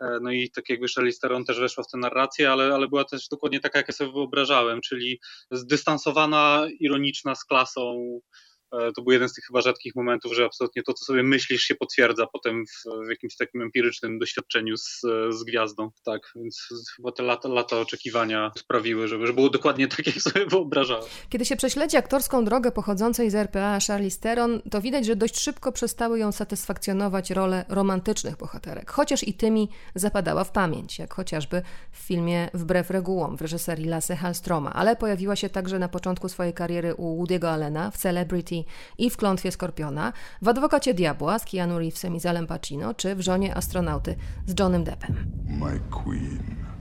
[0.00, 3.04] E, no i tak jakby Charlize Theron też weszła w tę narrację, ale, ale była
[3.04, 8.20] też dokładnie taka, jak ja sobie wyobrażałem, czyli zdystansowana, ironiczna z klasą,
[8.70, 11.74] to był jeden z tych chyba rzadkich momentów, że absolutnie to, co sobie myślisz, się
[11.74, 15.00] potwierdza potem w, w jakimś takim empirycznym doświadczeniu z,
[15.30, 15.90] z gwiazdą.
[16.04, 20.46] Tak, więc chyba te lata, lata oczekiwania sprawiły, żeby, żeby było dokładnie tak, jak sobie
[20.46, 21.04] wyobrażałem.
[21.28, 25.72] Kiedy się prześledzi aktorską drogę pochodzącej z RPA Charlize Theron, to widać, że dość szybko
[25.72, 31.98] przestały ją satysfakcjonować role romantycznych bohaterek, chociaż i tymi zapadała w pamięć, jak chociażby w
[31.98, 36.94] filmie Wbrew regułom w reżyserii Lasse Hallstroma, ale pojawiła się także na początku swojej kariery
[36.94, 38.55] u Woody'ego Allena w Celebrity
[38.98, 43.20] i w Klątwie Skorpiona, w Adwokacie Diabła z Keanu Reevesem i Zalem Pacino, czy w
[43.20, 44.16] Żonie Astronauty
[44.46, 45.16] z Johnem Deppem.
[45.46, 46.75] My queen.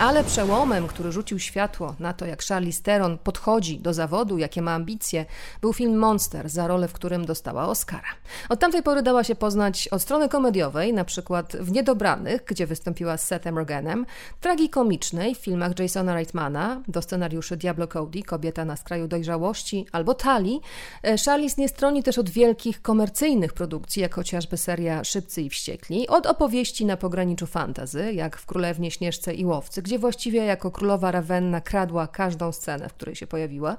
[0.00, 4.74] Ale przełomem, który rzucił światło na to, jak Charlize Theron podchodzi do zawodu, jakie ma
[4.74, 5.26] ambicje,
[5.60, 8.08] był film Monster, za rolę w którym dostała Oscara.
[8.48, 13.16] Od tamtej pory dała się poznać od strony komediowej, na przykład w Niedobranych, gdzie wystąpiła
[13.16, 14.06] z Sethem Rogenem,
[14.40, 20.60] tragikomicznej w filmach Jasona Reitmana, do scenariuszy Diablo Cody, Kobieta na skraju dojrzałości, albo Tali.
[21.02, 26.08] E, Charlize nie stroni też od wielkich komercyjnych produkcji, jak chociażby seria Szybcy i Wściekli,
[26.08, 31.10] od opowieści na pograniczu fantazy, jak w Królewnie Śnieżce i Łowcy, gdzie właściwie jako królowa
[31.10, 33.76] Ravenna kradła każdą scenę, w której się pojawiła.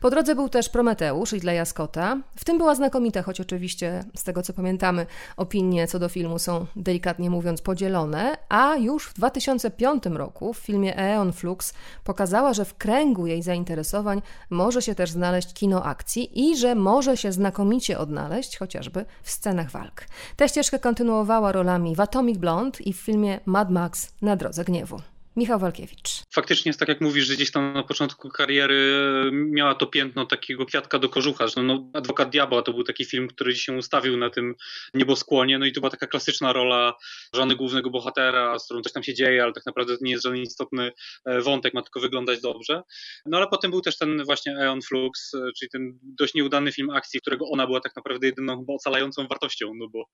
[0.00, 2.16] Po drodze był też Prometeusz Ridleya Scotta.
[2.36, 6.66] W tym była znakomita, choć oczywiście z tego co pamiętamy, opinie co do filmu są
[6.76, 11.74] delikatnie mówiąc podzielone, a już w 2005 roku w filmie Eon Flux
[12.04, 17.16] pokazała, że w kręgu jej zainteresowań może się też znaleźć kino akcji i że może
[17.16, 20.06] się znakomicie odnaleźć chociażby w scenach walk.
[20.36, 25.00] Tę ścieżkę kontynuowała rolami w Atomic Blonde i w filmie Mad Max na drodze gniewu.
[25.36, 26.22] Michał Walkiewicz.
[26.34, 30.66] Faktycznie jest tak, jak mówisz, że gdzieś tam na początku kariery miała to piętno takiego
[30.66, 31.48] kwiatka do kożucha.
[31.48, 34.54] Że no, Adwokat Diabła to był taki film, który się ustawił na tym
[34.94, 36.94] nieboskłonie, no i to była taka klasyczna rola
[37.34, 40.24] żony głównego bohatera, z którą coś tam się dzieje, ale tak naprawdę to nie jest
[40.24, 40.92] żaden istotny
[41.24, 42.82] e, wątek, ma tylko wyglądać dobrze.
[43.26, 46.90] No ale potem był też ten właśnie Eon Flux, e, czyli ten dość nieudany film
[46.90, 50.04] akcji, którego ona była tak naprawdę jedyną chyba ocalającą wartością, no bo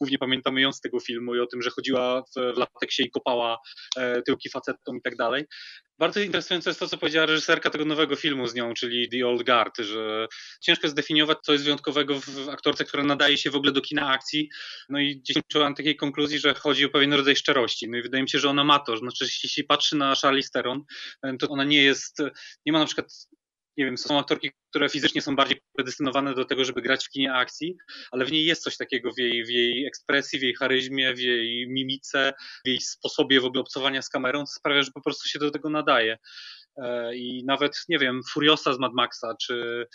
[0.00, 3.10] głównie pamiętamy ją z tego filmu i o tym, że chodziła w, w lateksie i
[3.10, 3.58] kopała
[3.96, 5.44] e, tyłki facetów facetom i tak dalej.
[5.98, 9.42] Bardzo interesujące jest to, co powiedziała reżyserka tego nowego filmu z nią, czyli The Old
[9.42, 10.26] Guard, że
[10.60, 14.50] ciężko zdefiniować, co jest wyjątkowego w aktorce, która nadaje się w ogóle do kina akcji.
[14.88, 17.88] No i gdzieś czułam takiej konkluzji, że chodzi o pewien rodzaj szczerości.
[17.88, 18.96] No i wydaje mi się, że ona ma to.
[18.96, 20.82] Znaczy, jeśli patrzy na Charlize Theron,
[21.38, 22.18] to ona nie jest,
[22.66, 23.28] nie ma na przykład
[23.76, 27.34] nie wiem, są aktorki, które fizycznie są bardziej predestynowane do tego, żeby grać w kinie
[27.34, 27.76] akcji,
[28.10, 31.18] ale w niej jest coś takiego w jej, w jej ekspresji, w jej charyzmie, w
[31.18, 32.32] jej mimice,
[32.64, 35.50] w jej sposobie w ogóle obcowania z kamerą, co sprawia, że po prostu się do
[35.50, 36.18] tego nadaje.
[36.76, 39.86] E, I nawet, nie wiem, Furiosa z Mad Maxa, czy,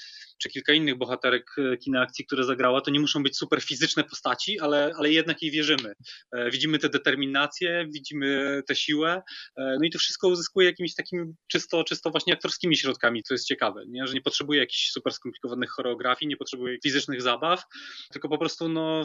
[0.42, 4.04] czy kilka innych bohaterek e, kina akcji, które zagrała, to nie muszą być super fizyczne
[4.04, 5.94] postaci, ale, ale jednak jej wierzymy.
[6.32, 9.22] E, widzimy tę determinację, widzimy tę siłę,
[9.58, 13.84] no i to wszystko uzyskuje jakimiś takimi czysto, czysto właśnie aktorskimi środkami, co jest ciekawe,
[13.88, 14.08] nie?
[14.08, 17.64] że nie potrzebuje jakichś super skomplikowanych choreografii, nie potrzebuje fizycznych zabaw,
[18.12, 19.04] tylko po prostu no,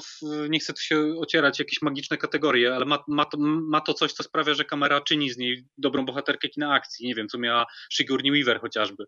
[0.48, 4.12] nie chcę tu się ocierać jakieś magiczne kategorie, ale ma, ma, to, ma to coś,
[4.12, 7.06] co sprawia, że kamera czyni z niej dobrą bohaterkę kina akcji.
[7.06, 9.04] Nie wiem, co miała Sigourney Weaver chociażby.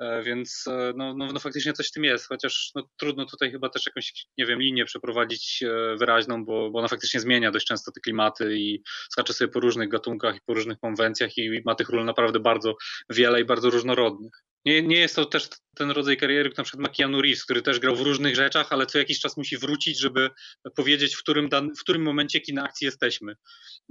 [0.00, 3.50] E, więc e, no, no, no, faktycznie coś w tym jest, chociaż no, trudno tutaj
[3.50, 7.66] chyba też jakąś, nie wiem, linię przeprowadzić e, wyraźną, bo, bo ona faktycznie zmienia dość
[7.66, 11.74] często te klimaty i skacze sobie po różnych gatunkach i po różnych konwencjach i ma
[11.74, 12.76] tych ról naprawdę bardzo
[13.10, 14.47] wiele i bardzo różnorodnych.
[14.68, 17.78] Nie, nie jest to też ten rodzaj kariery, na przykład ma Keanu Reeves, który też
[17.78, 20.30] grał w różnych rzeczach, ale co jakiś czas musi wrócić, żeby
[20.76, 23.34] powiedzieć, w którym, dan, w którym momencie kina akcji jesteśmy.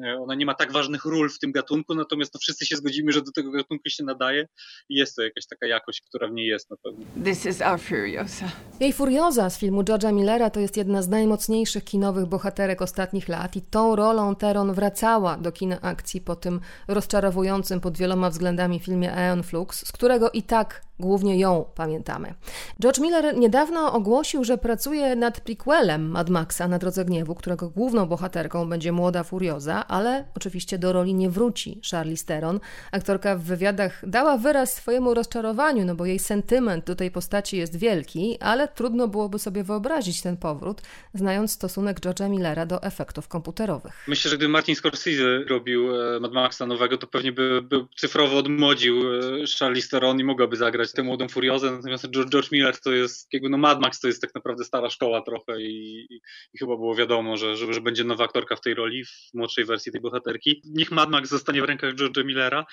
[0.05, 3.11] E, ona nie ma tak ważnych ról w tym gatunku, natomiast no wszyscy się zgodzimy,
[3.11, 4.47] że do tego gatunku się nadaje
[4.89, 7.05] i jest to jakaś taka jakość, która w niej jest na pewno.
[7.23, 8.51] This is our Furiosa.
[8.79, 13.55] Jej Furiosa z filmu George'a Millera to jest jedna z najmocniejszych kinowych bohaterek ostatnich lat
[13.55, 19.13] i tą rolą Teron wracała do kina akcji po tym rozczarowującym pod wieloma względami filmie
[19.13, 22.33] Aeon Flux, z którego i tak как głównie ją pamiętamy.
[22.81, 28.05] George Miller niedawno ogłosił, że pracuje nad prequelem Mad Maxa na Drodze Gniewu, którego główną
[28.05, 32.59] bohaterką będzie młoda Furioza, ale oczywiście do roli nie wróci Charlize Theron.
[32.91, 37.75] Aktorka w wywiadach dała wyraz swojemu rozczarowaniu, no bo jej sentyment do tej postaci jest
[37.75, 40.81] wielki, ale trudno byłoby sobie wyobrazić ten powrót,
[41.13, 44.03] znając stosunek George'a Millera do efektów komputerowych.
[44.07, 48.37] Myślę, że gdyby Martin Scorsese robił e, Mad Maxa nowego, to pewnie by, by cyfrowo
[48.37, 49.21] odmłodził e,
[49.59, 53.57] Charlize Theron i mogłaby zagrać tę młodą Furiozę, natomiast George, Miller to jest, jakby no
[53.57, 56.21] Mad Max to jest tak naprawdę stara szkoła trochę i, i,
[56.53, 59.65] i chyba było wiadomo, że, że, że, będzie nowa aktorka w tej roli, w młodszej
[59.65, 60.61] wersji tej bohaterki.
[60.65, 62.65] Niech Mad Max zostanie w rękach George'a Millera.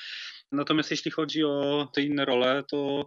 [0.52, 3.06] Natomiast jeśli chodzi o te inne role, to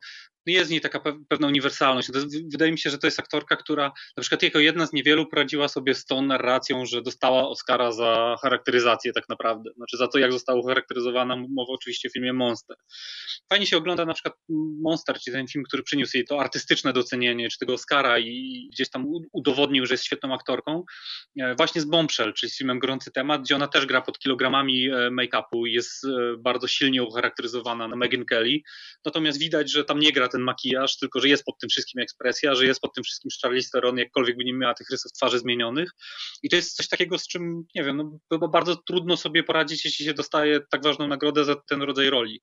[0.54, 2.10] jest w niej taka pewna uniwersalność.
[2.52, 5.68] Wydaje mi się, że to jest aktorka, która na przykład jako jedna z niewielu poradziła
[5.68, 9.72] sobie z tą narracją, że dostała Oscara za charakteryzację tak naprawdę.
[9.76, 12.78] Znaczy za to, jak została charakteryzowana, mowa oczywiście w filmie Monster.
[13.50, 14.36] Fajnie się ogląda na przykład
[14.82, 18.90] Monster, czyli ten film, który przyniósł jej to artystyczne docenienie, czy tego Oscara i gdzieś
[18.90, 20.84] tam udowodnił, że jest świetną aktorką.
[21.40, 24.90] E, właśnie z Bombshell, czyli z filmem Gorący Temat, gdzie ona też gra pod kilogramami
[24.90, 28.60] e, make-upu i jest e, bardzo silnie ucharakteryzowana na Megan Kelly.
[29.06, 32.56] Natomiast widać, że tam nie gra ten makijaż, tylko że jest pod tym wszystkim ekspresja,
[32.56, 35.92] że jest pod tym wszystkim Charlize Theron, jakkolwiek by nie miała tych rysów twarzy zmienionych.
[36.44, 39.86] I to jest coś takiego, z czym, nie wiem, no, chyba bardzo trudno sobie poradzić,
[39.86, 42.42] jeśli się dostaje tak ważną nagrodę za ten rodzaj roli.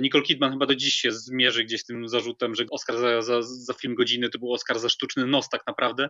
[0.00, 3.72] Nicole Kidman chyba do dziś się zmierzy gdzieś tym zarzutem, że Oscar za, za, za
[3.72, 6.08] film godziny to był Oscar za sztuczny nos tak naprawdę,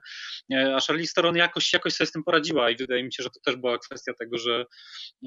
[0.77, 3.41] a Charlize Theron jakoś, jakoś sobie z tym poradziła i wydaje mi się, że to
[3.45, 4.65] też była kwestia tego, że,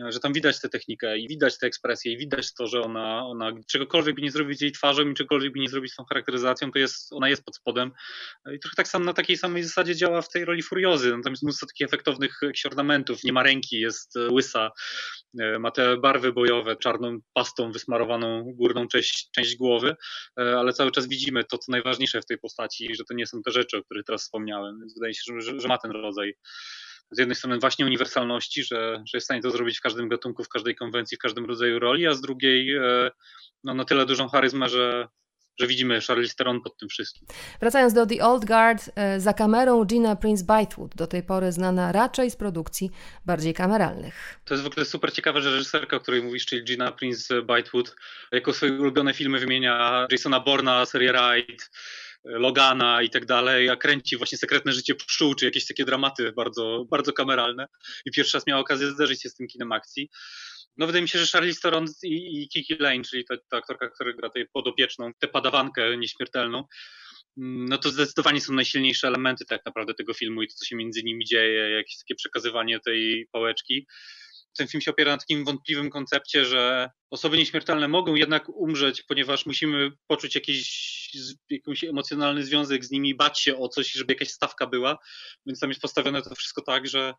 [0.10, 3.52] że tam widać tę technikę i widać tę ekspresję i widać to, że ona, ona
[3.68, 6.72] czegokolwiek by nie zrobić z jej twarzą i czegokolwiek by nie zrobić z tą charakteryzacją,
[6.72, 7.92] to jest, ona jest pod spodem.
[8.56, 11.34] I trochę tak samo na takiej samej zasadzie działa w tej roli Furiozy, no, tam
[11.34, 14.72] jest mnóstwo takich efektownych ornamentów, nie ma ręki, jest łysa,
[15.40, 19.96] e, ma te barwy bojowe, czarną pastą wysmarowaną górną część, część głowy,
[20.40, 23.42] e, ale cały czas widzimy to, co najważniejsze w tej postaci, że to nie są
[23.42, 26.34] te rzeczy, o których teraz wspomniałem, więc wydaje się, że, że ma ten rodzaj
[27.12, 30.44] z jednej strony właśnie uniwersalności, że, że jest w stanie to zrobić w każdym gatunku,
[30.44, 33.12] w każdej konwencji, w każdym rodzaju roli, a z drugiej e,
[33.64, 35.08] no, na tyle dużą charyzmę, że,
[35.60, 37.28] że widzimy Charlize Theron pod tym wszystkim.
[37.60, 41.92] Wracając do The Old Guard, e, za kamerą Gina Prince Bythewood, do tej pory znana
[41.92, 42.92] raczej z produkcji
[43.26, 44.40] bardziej kameralnych.
[44.46, 47.96] To jest w ogóle super ciekawe, że reżyserka, o której mówisz, czyli Gina Prince Bythewood,
[48.32, 51.64] jako swoje ulubione filmy wymienia Jasona Borna, serię Ride,
[52.24, 56.86] Logana i tak dalej, a kręci właśnie Sekretne Życie Pszczół, czy jakieś takie dramaty bardzo,
[56.90, 57.68] bardzo kameralne.
[58.06, 60.10] I pierwszy raz miała okazję zderzyć się z tym kinem akcji.
[60.78, 63.90] No wydaje mi się, że Charlize Theron i, i Kiki Lane, czyli ta, ta aktorka,
[63.90, 66.64] która gra tej podopieczną, tę padawankę nieśmiertelną,
[67.38, 70.76] mm, no to zdecydowanie są najsilniejsze elementy tak naprawdę tego filmu i to, co się
[70.76, 73.88] między nimi dzieje, jakieś takie przekazywanie tej pałeczki
[74.58, 79.46] ten film się opiera na takim wątpliwym koncepcie, że osoby nieśmiertelne mogą jednak umrzeć, ponieważ
[79.46, 81.10] musimy poczuć jakiś,
[81.50, 84.98] jakiś emocjonalny związek z nimi, bać się o coś, żeby jakaś stawka była.
[85.46, 87.14] Więc tam jest postawione to wszystko tak, że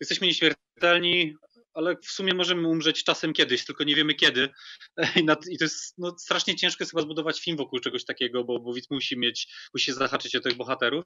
[0.00, 1.34] jesteśmy nieśmiertelni,
[1.78, 4.48] ale w sumie możemy umrzeć czasem kiedyś, tylko nie wiemy kiedy.
[5.52, 8.74] I to jest no, strasznie ciężko jest chyba zbudować film wokół czegoś takiego, bo, bo
[8.74, 11.04] widz musi mieć, musi się zahaczyć o tych bohaterów,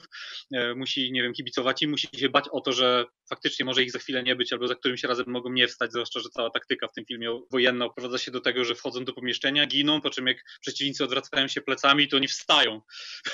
[0.55, 3.93] e, musi, nie wiem, kibicować i musi się bać o to, że faktycznie może ich
[3.93, 6.89] za chwilę nie być, albo za którymś razem mogą nie wstać, zwłaszcza, że cała taktyka
[6.89, 10.27] w tym filmie wojenna oprowadza się do tego, że wchodzą do pomieszczenia, giną, po czym
[10.27, 12.81] jak przeciwnicy odwracają się plecami, to oni wstają.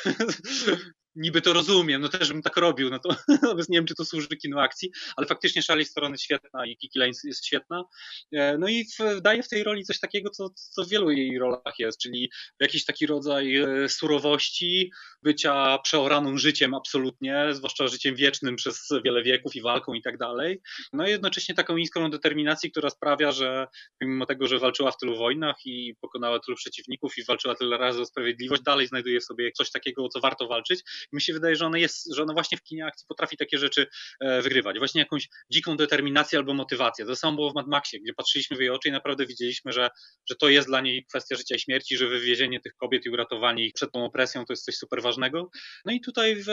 [1.16, 3.08] niby to rozumiem, no też bym tak robił, no to
[3.68, 6.98] nie wiem, czy to służy kino akcji, ale faktycznie Charlize Theron jest świetna i Kiki
[6.98, 7.84] Lane jest świetna.
[8.32, 11.38] E, no i w, daje w tej roli coś takiego, co, co w wielu jej
[11.38, 14.90] rolach jest, czyli jakiś taki rodzaj e, surowości,
[15.22, 20.60] bycia przeoraną życiem absolutnie, zwłaszcza życiem wiecznym przez wiele wieków i walką i tak dalej.
[20.92, 23.66] No i jednocześnie taką niską determinacji, która sprawia, że
[24.00, 28.00] mimo tego, że walczyła w tylu wojnach i pokonała tylu przeciwników i walczyła tyle razy
[28.00, 31.66] o sprawiedliwość, dalej znajduje sobie coś takiego, o co warto walczyć mi się wydaje, że
[31.66, 33.86] ona jest, że ona właśnie w kinie akcji potrafi takie rzeczy
[34.20, 34.78] e, wygrywać.
[34.78, 37.06] Właśnie jakąś dziką determinację albo motywację.
[37.06, 39.88] To samo było w Mad Maxie, gdzie patrzyliśmy w jej oczy i naprawdę widzieliśmy, że,
[40.30, 43.66] że to jest dla niej kwestia życia i śmierci, że wywiezienie tych kobiet i uratowanie
[43.66, 45.50] ich przed tą opresją to jest coś super ważnego.
[45.84, 46.46] No i tutaj w,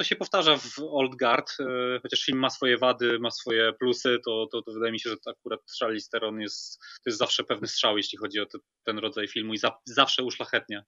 [0.00, 1.64] to się powtarza w Old Guard, e,
[2.02, 5.16] chociaż film ma swoje wady, ma swoje plusy, to, to, to wydaje mi się, że
[5.26, 9.28] akurat Charlize Theron jest, to jest zawsze pewny strzał, jeśli chodzi o te, ten rodzaj
[9.28, 10.82] filmu i za, zawsze uszlachetnia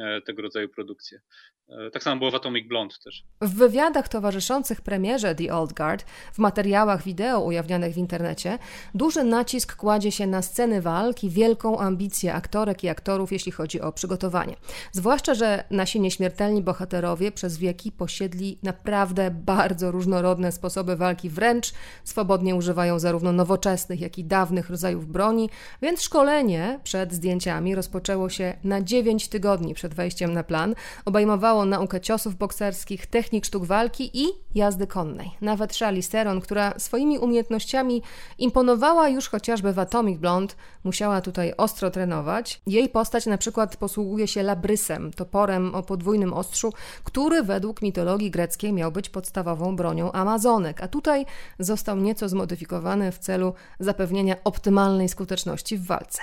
[0.00, 1.20] e, tego rodzaju produkcje.
[1.68, 3.24] E, tak samo było w Atomic Blonde też.
[3.40, 8.58] W wywiadach towarzyszących premierze The Old Guard, w materiałach wideo ujawnianych w internecie,
[8.94, 13.92] duży nacisk kładzie się na sceny walki, wielką ambicję aktorek i aktorów, jeśli chodzi o
[13.92, 14.56] przygotowanie.
[14.92, 21.72] Zwłaszcza, że nasi nieśmiertelni bohaterowie przez wieki posiedli naprawdę bardzo różnorodne sposoby walki, wręcz
[22.04, 25.50] swobodnie używają zarówno nowoczesnych, jak i dawnych rodzajów broni,
[25.82, 30.74] więc szkolenie przed zdjęciami rozpoczęło się na 9 tygodni przed wejściem na plan,
[31.04, 35.30] obejmowało naukę ciosów bokserskich, technik sztuk walki i jazdy konnej.
[35.40, 38.02] Nawet Charlize Theron, która swoimi umiejętnościami
[38.38, 42.60] imponowała już chociażby w Atomic Blonde, musiała tutaj ostro trenować.
[42.66, 46.72] Jej postać na przykład posługuje się labrysem, toporem o podwójnym ostrzu,
[47.04, 51.26] który według mitologii greckiej miał być podstawową bronią Amazonek, a tutaj
[51.58, 56.22] został nieco zmodyfikowany w celu zapewnienia optymalnej skuteczności w walce.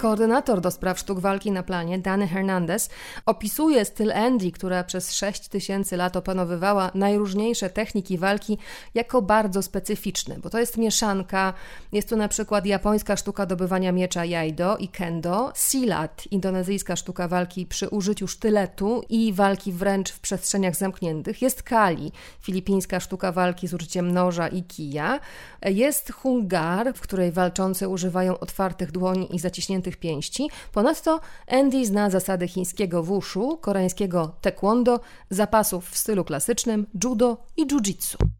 [0.00, 2.90] Koordynator do spraw sztuk walki na planie, Dany Hernandez,
[3.26, 8.58] opisuje styl Andy, która przez 6 tysięcy lat opanowywała najróżniejsze techniki walki,
[8.94, 11.54] jako bardzo specyficzny, bo to jest mieszanka.
[11.92, 17.66] Jest tu na przykład japońska sztuka dobywania miecza jaido i kendo, silat, indonezyjska sztuka walki
[17.66, 21.09] przy użyciu sztyletu i walki wręcz w przestrzeniach zamkniętych.
[21.40, 25.20] Jest kali, filipińska sztuka walki z użyciem noża i kija.
[25.62, 30.50] Jest hungar, w której walczący używają otwartych dłoni i zaciśniętych pięści.
[30.72, 38.39] Ponadto Andy zna zasady chińskiego wushu, koreańskiego taekwondo, zapasów w stylu klasycznym, judo i jiu-jitsu.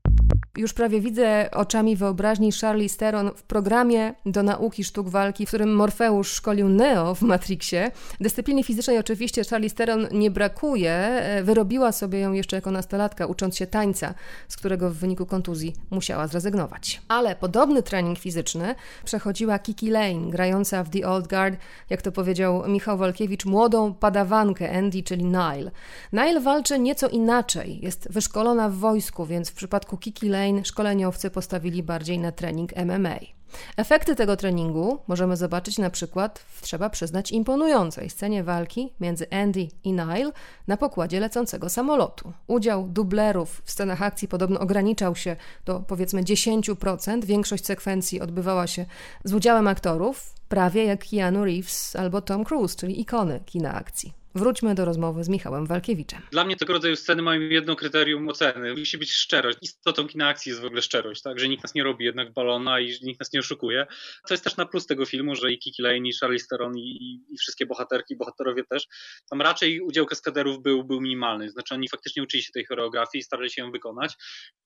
[0.57, 5.75] Już prawie widzę oczami wyobraźni Charlie Steron w programie do nauki sztuk walki, w którym
[5.75, 7.91] Morfeusz szkolił Neo w Matrixie.
[8.21, 10.93] Dyscypliny fizycznej oczywiście Charlie Steron nie brakuje.
[10.93, 14.15] E, wyrobiła sobie ją jeszcze jako nastolatka, ucząc się tańca,
[14.49, 17.03] z którego w wyniku kontuzji musiała zrezygnować.
[17.09, 21.61] Ale podobny trening fizyczny przechodziła Kiki Lane, grająca w The Old Guard,
[21.91, 25.71] jak to powiedział Michał Walkiewicz, młodą padawankę Andy, czyli Nile.
[26.13, 27.81] Nile walczy nieco inaczej.
[27.83, 33.40] Jest wyszkolona w wojsku, więc w przypadku Kiki Lane szkoleniowcy postawili bardziej na trening MMA.
[33.77, 39.69] Efekty tego treningu możemy zobaczyć na przykład w, trzeba przyznać, imponującej scenie walki między Andy
[39.85, 40.33] i Nile
[40.67, 42.33] na pokładzie lecącego samolotu.
[42.47, 47.25] Udział dublerów w scenach akcji podobno ograniczał się do powiedzmy 10%.
[47.25, 48.87] Większość sekwencji odbywała się
[49.25, 54.21] z udziałem aktorów, prawie jak Keanu Reeves albo Tom Cruise, czyli ikony kina akcji.
[54.35, 56.23] Wróćmy do rozmowy z Michałem Walkiewiczem.
[56.31, 58.75] Dla mnie tego rodzaju sceny mają jedno kryterium oceny.
[58.75, 59.59] Musi być szczerość.
[59.63, 61.39] Istotą kina akcji jest w ogóle szczerość, tak?
[61.39, 63.87] Że nikt nas nie robi jednak balona i nikt nas nie oszukuje.
[64.29, 67.21] To jest też na plus tego filmu, że i Kiki Lane, i Charlie Theron, i,
[67.31, 68.87] i wszystkie bohaterki, bohaterowie też,
[69.31, 71.51] tam raczej udział kaskaderów był, był minimalny.
[71.51, 74.15] Znaczy oni faktycznie uczyli się tej choreografii i starali się ją wykonać.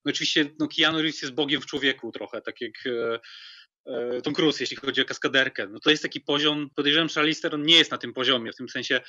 [0.05, 3.19] No oczywiście no, Keanu Reeves jest bogiem w człowieku trochę, tak jak e,
[3.87, 5.67] E, Tom Cruise, jeśli chodzi o kaskaderkę.
[5.67, 8.69] No to jest taki poziom, podejrzewam, że Alistair nie jest na tym poziomie, w tym
[8.69, 9.01] sensie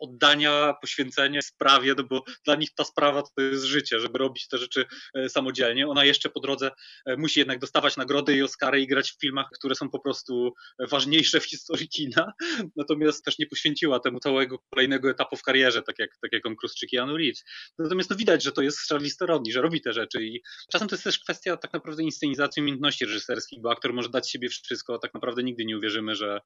[0.00, 4.58] oddania, poświęcenia sprawie, no bo dla nich ta sprawa to jest życie, żeby robić te
[4.58, 5.88] rzeczy e, samodzielnie.
[5.88, 6.70] Ona jeszcze po drodze
[7.06, 10.54] e, musi jednak dostawać nagrody i Oscary i grać w filmach, które są po prostu
[10.78, 12.32] ważniejsze w historii kina,
[12.76, 16.56] natomiast też nie poświęciła temu całego kolejnego etapu w karierze, tak jak, tak jak Tom
[16.56, 17.44] Cruise czy Keanu Reeves.
[17.78, 20.42] Natomiast no widać, że to jest Charlize Theron, że robi te rzeczy i
[20.72, 24.48] czasem to jest też kwestia tak naprawdę inscenizacji umiejętności reżyserskich, bo aktor może dać siebie
[24.48, 26.40] wszystko, tak naprawdę nigdy nie uwierzymy, że,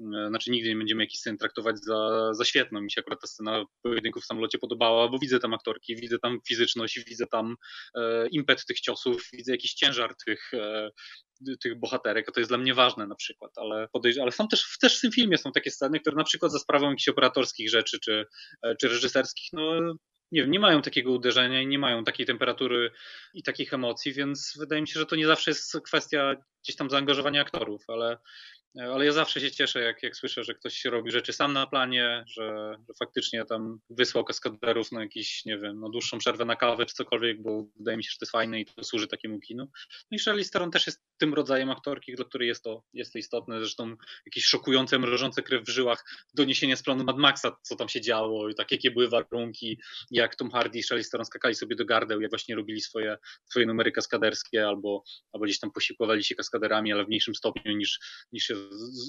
[0.00, 2.80] e, znaczy nigdy nie będziemy jakiś scen traktować za, za świetną.
[2.80, 6.38] Mi się akurat ta scena pojedynku w samolocie podobała, bo widzę tam aktorki, widzę tam
[6.48, 7.56] fizyczność, widzę tam
[7.94, 10.90] e, impet tych ciosów, widzę jakiś ciężar tych, e,
[11.62, 14.78] tych bohaterek, a to jest dla mnie ważne na przykład, ale podejrz- ale są też,
[14.80, 17.98] też w tym filmie są takie sceny, które na przykład za sprawą jakichś operatorskich rzeczy
[18.00, 18.26] czy,
[18.62, 19.94] e, czy reżyserskich, no
[20.32, 22.90] nie wiem, nie mają takiego uderzenia i nie mają takiej temperatury
[23.34, 26.34] i takich emocji, więc wydaje mi się, że to nie zawsze jest kwestia
[26.64, 28.18] gdzieś tam zaangażowania aktorów, ale
[28.78, 32.24] ale ja zawsze się cieszę, jak, jak słyszę, że ktoś robi rzeczy sam na planie,
[32.26, 36.86] że, że faktycznie tam wysłał kaskaderów na jakiś, nie wiem, na dłuższą przerwę na kawę
[36.86, 39.68] czy cokolwiek, bo wydaje mi się, że to jest fajne i to służy takiemu kinu.
[40.10, 43.18] No i Charlize Theron też jest tym rodzajem aktorki, dla której jest to, jest to
[43.18, 43.60] istotne.
[43.60, 43.96] Zresztą
[44.26, 46.04] jakieś szokujące, mrożące krew w żyłach
[46.34, 50.36] doniesienie z planu Mad Maxa, co tam się działo i tak, jakie były warunki, jak
[50.36, 53.92] Tom Hardy i Charlize Theron skakali sobie do gardeł, jak właśnie robili swoje, swoje numery
[53.92, 55.02] kaskaderskie albo,
[55.32, 58.00] albo gdzieś tam posiłkowali się kaskaderami, ale w mniejszym stopniu niż,
[58.32, 58.55] niż się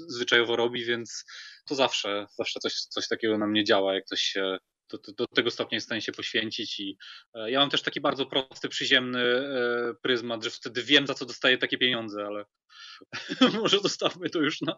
[0.08, 1.26] zwyczajowo robi, więc
[1.68, 4.58] to zawsze, zawsze coś, coś takiego na mnie działa, jak ktoś się
[4.90, 6.98] do, do, do, tego stopnia jest w stanie się poświęcić i
[7.34, 11.26] e, ja mam też taki bardzo prosty, przyziemny e, pryzmat, że wtedy wiem, za co
[11.26, 12.46] dostaję takie pieniądze, ale
[13.62, 14.78] może zostawmy to już na,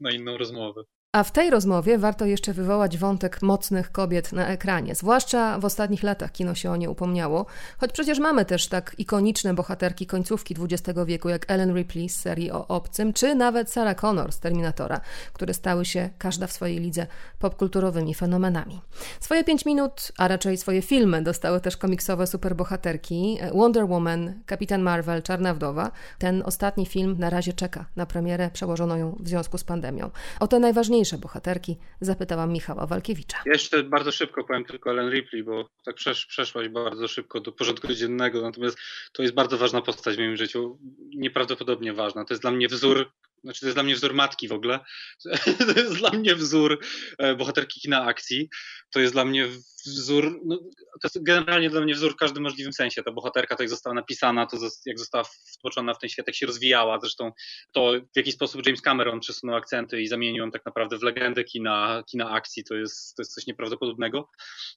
[0.00, 0.82] na inną rozmowę.
[1.12, 4.94] A w tej rozmowie warto jeszcze wywołać wątek mocnych kobiet na ekranie.
[4.94, 7.46] Zwłaszcza w ostatnich latach kino się o nie upomniało,
[7.78, 12.50] choć przecież mamy też tak ikoniczne bohaterki końcówki XX wieku jak Ellen Ripley z serii
[12.50, 15.00] o Obcym, czy nawet Sarah Connor z Terminatora,
[15.32, 17.06] które stały się każda w swojej lidze
[17.38, 18.80] popkulturowymi fenomenami.
[19.20, 25.22] Swoje pięć minut, a raczej swoje filmy dostały też komiksowe superbohaterki Wonder Woman, Kapitan Marvel,
[25.22, 25.90] Czarna Wdowa.
[26.18, 30.10] Ten ostatni film na razie czeka na premierę, przełożono ją w związku z pandemią.
[30.40, 33.38] O te najważniejsze najważniejsze bohaterki, zapytałam Michała Walkiewicza.
[33.46, 37.94] Jeszcze bardzo szybko powiem tylko Ellen Ripley, bo tak przesz, przeszłaś bardzo szybko do porządku
[37.94, 38.78] dziennego, natomiast
[39.12, 40.78] to jest bardzo ważna postać w moim życiu,
[41.16, 42.24] nieprawdopodobnie ważna.
[42.24, 43.12] To jest dla mnie wzór
[43.44, 44.80] znaczy to jest dla mnie wzór matki w ogóle,
[45.74, 46.80] to jest dla mnie wzór
[47.18, 48.48] e, bohaterki kina akcji,
[48.92, 49.48] to jest dla mnie
[49.86, 50.56] wzór, no,
[51.02, 53.02] to jest generalnie dla mnie wzór w każdym możliwym sensie.
[53.02, 55.24] Ta bohaterka, to jak została napisana, to jak została
[55.58, 57.32] wtłoczona w ten świat, jak się rozwijała, zresztą
[57.72, 61.44] to w jaki sposób James Cameron przesunął akcenty i zamienił ją tak naprawdę w legendę
[61.44, 64.28] kina, kina akcji, to jest, to jest coś nieprawdopodobnego.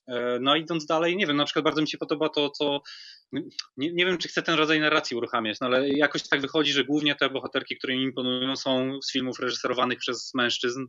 [0.07, 2.81] E, no idąc dalej, nie wiem, na przykład bardzo mi się podoba to, co
[3.77, 6.83] nie, nie wiem, czy chcę ten rodzaj narracji uruchamiać, no ale jakoś tak wychodzi, że
[6.83, 10.85] głównie te bohaterki, które mi imponują, są z filmów reżyserowanych przez mężczyzn.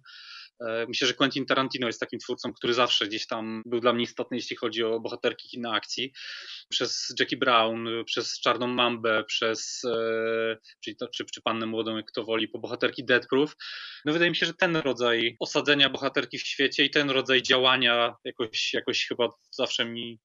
[0.61, 4.05] E, myślę, że Quentin Tarantino jest takim twórcą, który zawsze gdzieś tam był dla mnie
[4.05, 6.13] istotny, jeśli chodzi o bohaterki kina akcji.
[6.69, 12.07] Przez Jackie Brown, przez Czarną Mambę, przez e, czyli to, czy, czy Pannę Młodą, jak
[12.07, 13.57] kto woli, po bohaterki Dead Proof.
[14.05, 18.17] No wydaje mi się, że ten rodzaj osadzenia bohaterki w świecie i ten rodzaj działania
[18.25, 20.19] jakoś, jakoś chyba zawsze mi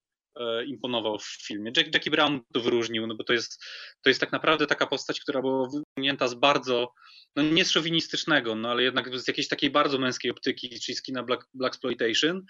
[0.66, 1.72] imponował w filmie.
[1.78, 3.64] Jack, Jackie Brown to wyróżnił, no bo to jest,
[4.02, 6.94] to jest tak naprawdę taka postać, która była wyciągnięta z bardzo,
[7.36, 11.02] no nie z szowinistycznego, no ale jednak z jakiejś takiej bardzo męskiej optyki, czyli z
[11.02, 12.46] kina Black, Exploitation,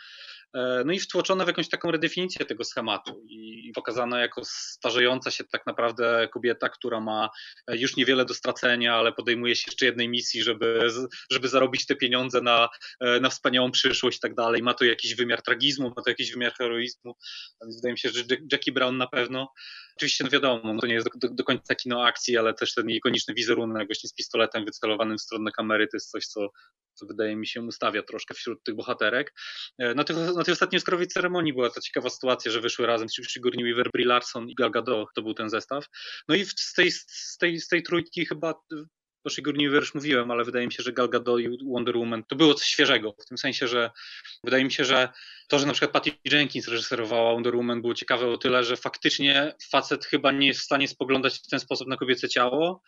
[0.54, 5.44] E, no i wtłoczona w jakąś taką redefinicję tego schematu i pokazana jako starzejąca się
[5.44, 7.30] tak naprawdę kobieta, która ma
[7.68, 10.88] e, już niewiele do stracenia, ale podejmuje się jeszcze jednej misji, żeby,
[11.32, 12.70] żeby zarobić te pieniądze na,
[13.00, 14.64] e, na wspaniałą przyszłość i tak dalej.
[14.64, 17.16] Ma to jakiś wymiar tragizmu, ma to jakiś wymiar heroizmu,
[17.62, 19.54] więc wydaje mi się, że Jackie Brown na pewno.
[19.96, 22.74] Oczywiście, no wiadomo, no to nie jest do, do, do końca kino akcji, ale też
[22.74, 26.50] ten ikoniczny wizerunek właśnie z pistoletem wycelowanym w stronę kamery to jest coś, co,
[26.94, 29.34] co wydaje mi się ustawia troszkę wśród tych bohaterek.
[29.96, 33.92] Na tych na tej ostatniej ceremonii była ta ciekawa sytuacja, że wyszły razem Sigourney Weaver,
[33.94, 35.86] Brie Larson i Gal Gadot, to był ten zestaw.
[36.28, 38.54] No i z tej, z tej, z tej trójki chyba
[39.24, 42.24] o Sigourney Weaver już mówiłem, ale wydaje mi się, że Gal Gadot i Wonder Woman
[42.24, 43.92] to było coś świeżego, w tym sensie, że
[44.44, 45.10] wydaje mi się, że
[45.48, 49.54] to, że na przykład Patty Jenkins reżyserowała Wonder Woman było ciekawe o tyle, że faktycznie
[49.72, 52.82] facet chyba nie jest w stanie spoglądać w ten sposób na kobiece ciało,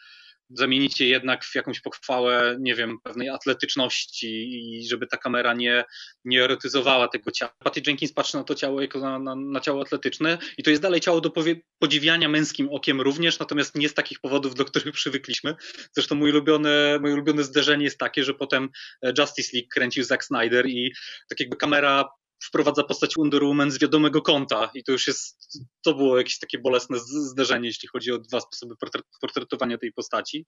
[0.53, 5.83] zamienić je jednak w jakąś pochwałę, nie wiem, pewnej atletyczności i żeby ta kamera nie,
[6.25, 7.53] nie erotyzowała tego ciała.
[7.63, 10.81] Patty Jenkins patrzy na to ciało jako na, na, na ciało atletyczne i to jest
[10.81, 11.31] dalej ciało do
[11.79, 15.55] podziwiania męskim okiem również, natomiast nie z takich powodów, do których przywykliśmy.
[15.91, 18.69] Zresztą mój ulubione, moje ulubione zderzenie jest takie, że potem
[19.17, 20.93] Justice League kręcił Zack Snyder i
[21.29, 22.09] tak jakby kamera
[22.43, 24.69] wprowadza postać Wonder Woman z wiadomego kąta.
[24.73, 28.75] I to już jest, to było jakieś takie bolesne zderzenie, jeśli chodzi o dwa sposoby
[29.21, 30.45] portretowania tej postaci.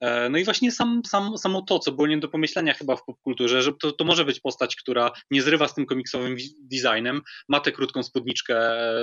[0.00, 3.04] E, no i właśnie sam, sam, samo to, co było nie do pomyślenia chyba w
[3.04, 7.60] popkulturze, że to, to może być postać, która nie zrywa z tym komiksowym designem, ma
[7.60, 8.56] tę krótką spódniczkę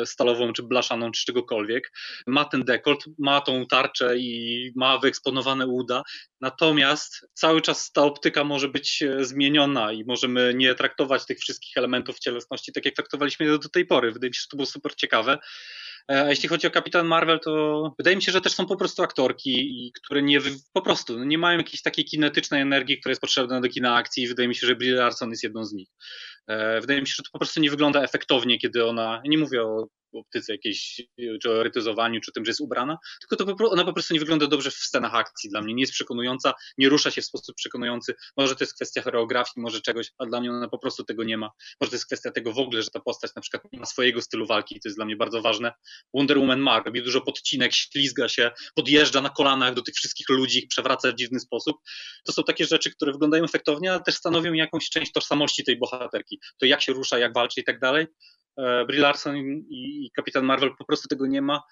[0.06, 1.92] stalową, czy blaszaną, czy czegokolwiek,
[2.28, 6.04] ma ten dekolt, ma tą tarczę i ma wyeksponowane uda,
[6.42, 12.11] natomiast cały czas ta optyka może być zmieniona i możemy nie traktować tych wszystkich elementów
[12.14, 14.12] w cielesności, tak jak traktowaliśmy do, do tej pory.
[14.12, 15.38] Wydaje mi się, że to było super ciekawe.
[16.12, 18.76] E, a jeśli chodzi o Kapitan Marvel, to wydaje mi się, że też są po
[18.76, 20.40] prostu aktorki, które nie,
[20.74, 24.24] po prostu no nie mają jakiejś takiej kinetycznej energii, która jest potrzebna do kina akcji
[24.24, 25.90] i wydaje mi się, że Brie Larson jest jedną z nich.
[26.48, 29.64] E, wydaje mi się, że to po prostu nie wygląda efektownie, kiedy ona, nie mówię
[29.64, 29.88] o
[30.20, 31.02] optyce jakiejś,
[31.42, 34.48] czy o erotyzowaniu, czy tym, że jest ubrana, tylko to ona po prostu nie wygląda
[34.48, 38.16] dobrze w scenach akcji dla mnie, nie jest przekonująca, nie rusza się w sposób przekonujący,
[38.38, 41.38] może to jest kwestia choreografii, może czegoś, a dla mnie ona po prostu tego nie
[41.38, 41.52] ma,
[41.82, 44.22] może to jest kwestia tego w ogóle, że ta postać na przykład nie ma swojego
[44.22, 45.74] stylu walki, to jest dla mnie bardzo ważne.
[46.14, 50.60] Wonder Woman ma, robi dużo podcinek, ślizga się, podjeżdża na kolanach do tych wszystkich ludzi,
[50.60, 51.78] ich przewraca w dziwny sposób.
[52.26, 56.40] To są takie rzeczy, które wyglądają efektownie, ale też stanowią jakąś część tożsamości tej bohaterki.
[56.58, 58.08] To jak się rusza, jak walczy i tak dalej.
[58.58, 61.64] E, Brie Larson i, i Kapitan Marvel po prostu tego nie ma.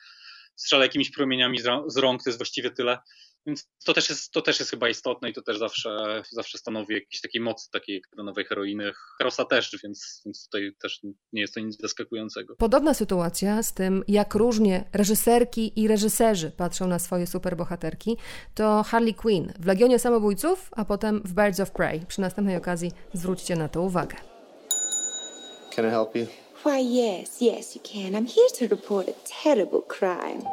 [0.55, 2.97] Strzela jakimiś promieniami z rąk, to jest właściwie tyle.
[3.45, 6.93] Więc to też jest, to też jest chyba istotne i to też zawsze, zawsze stanowi
[6.93, 8.91] jakiś takiej mocy takiej nowej heroiny.
[9.17, 10.99] Herosa też, więc, więc tutaj też
[11.33, 12.55] nie jest to nic zaskakującego.
[12.55, 18.17] Podobna sytuacja z tym, jak różnie reżyserki i reżyserzy patrzą na swoje superbohaterki,
[18.55, 22.05] to Harley Quinn w Legionie Samobójców, a potem w Birds of Prey.
[22.05, 24.15] Przy następnej okazji zwróćcie na to uwagę.
[25.75, 26.48] Can I help you?
[26.65, 28.15] Why, yes, yes, you can.
[28.15, 30.43] I'm here to report a terrible crime.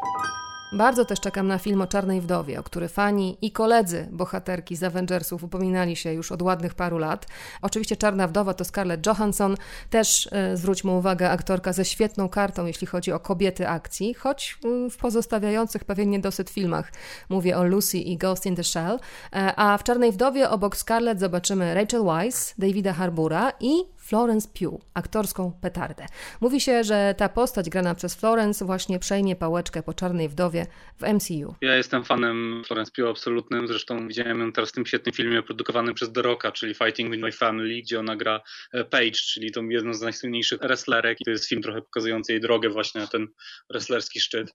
[0.73, 4.83] Bardzo też czekam na film o Czarnej Wdowie, o który fani i koledzy bohaterki z
[4.83, 7.27] Avengersów upominali się już od ładnych paru lat.
[7.63, 9.57] Oczywiście Czarna Wdowa to Scarlett Johansson,
[9.91, 14.91] też e, zwróćmy uwagę, aktorka ze świetną kartą, jeśli chodzi o kobiety akcji, choć e,
[14.91, 16.93] w pozostawiających pewien niedosyt filmach.
[17.29, 18.99] Mówię o Lucy i Ghost in the Shell.
[19.33, 24.85] E, a w Czarnej Wdowie obok Scarlett zobaczymy Rachel Weisz, Davida Harbura i Florence Pugh,
[24.95, 26.07] aktorską petardę.
[26.41, 30.67] Mówi się, że ta postać grana przez Florence właśnie przejmie pałeczkę po Czarnej Wdowie
[31.01, 31.55] w MCU.
[31.61, 35.95] Ja jestem fanem Florence Pugh absolutnym, zresztą widziałem ją teraz w tym świetnym filmie produkowanym
[35.95, 38.41] przez The Rocka, czyli Fighting with My Family, gdzie ona gra
[38.73, 42.41] e, Paige, czyli tą jedną z najsłynniejszych wrestlerek i to jest film trochę pokazujący jej
[42.41, 43.29] drogę właśnie na ten
[43.71, 44.55] wrestlerski szczyt.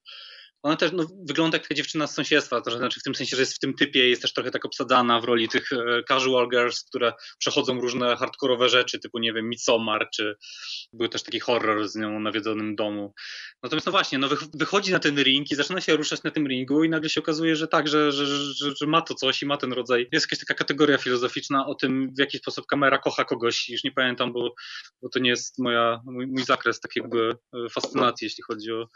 [0.64, 3.42] Ona też no, wygląda jak taka dziewczyna z sąsiedztwa, to znaczy w tym sensie, że
[3.42, 6.84] jest w tym typie, jest też trochę tak obsadzana w roli tych e, casual girls,
[6.84, 10.36] które przechodzą różne hardkorowe rzeczy, typu nie wiem, Midsommar, czy
[10.94, 13.14] był też taki horror z nią nawiedzonym domu.
[13.64, 16.84] Natomiast no właśnie, no wychodzi na ten ring i zaczyna się ruszać na tym ringu
[16.84, 19.58] i nagle się okazuje, że tak, że, że, że, że ma to coś i ma
[19.58, 20.08] ten rodzaj.
[20.12, 23.92] Jest jakaś taka kategoria filozoficzna o tym, w jaki sposób kamera kocha kogoś, już nie
[23.92, 24.54] pamiętam, bo,
[25.02, 28.88] bo to nie jest moja, mój, mój zakres tak jakby e, fascynacji, jeśli chodzi o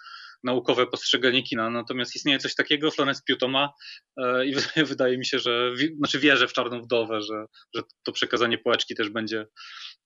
[0.45, 1.69] naukowe postrzeganie kina.
[1.69, 3.73] Natomiast istnieje coś takiego, Florence Pugh to ma
[4.17, 4.55] e, i
[4.93, 9.09] wydaje mi się, że znaczy wierzę w Czarną Wdowę, że, że to przekazanie pałeczki też
[9.09, 9.47] będzie,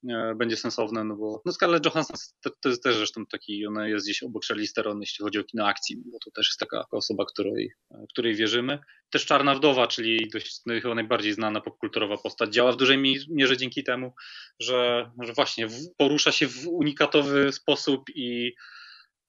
[0.10, 3.88] e, będzie sensowne, no bo no Scarlett Johansson to, to jest też zresztą taki, ona
[3.88, 6.84] jest gdzieś obok Charlize Theron, jeśli chodzi o kino akcji, bo to też jest taka
[6.92, 7.72] osoba, której,
[8.10, 8.80] której wierzymy.
[9.10, 12.98] Też Czarna Wdowa, czyli dość no, chyba najbardziej znana popkulturowa postać, działa w dużej
[13.30, 14.14] mierze dzięki temu,
[14.60, 15.68] że, że właśnie
[15.98, 18.54] porusza się w unikatowy sposób i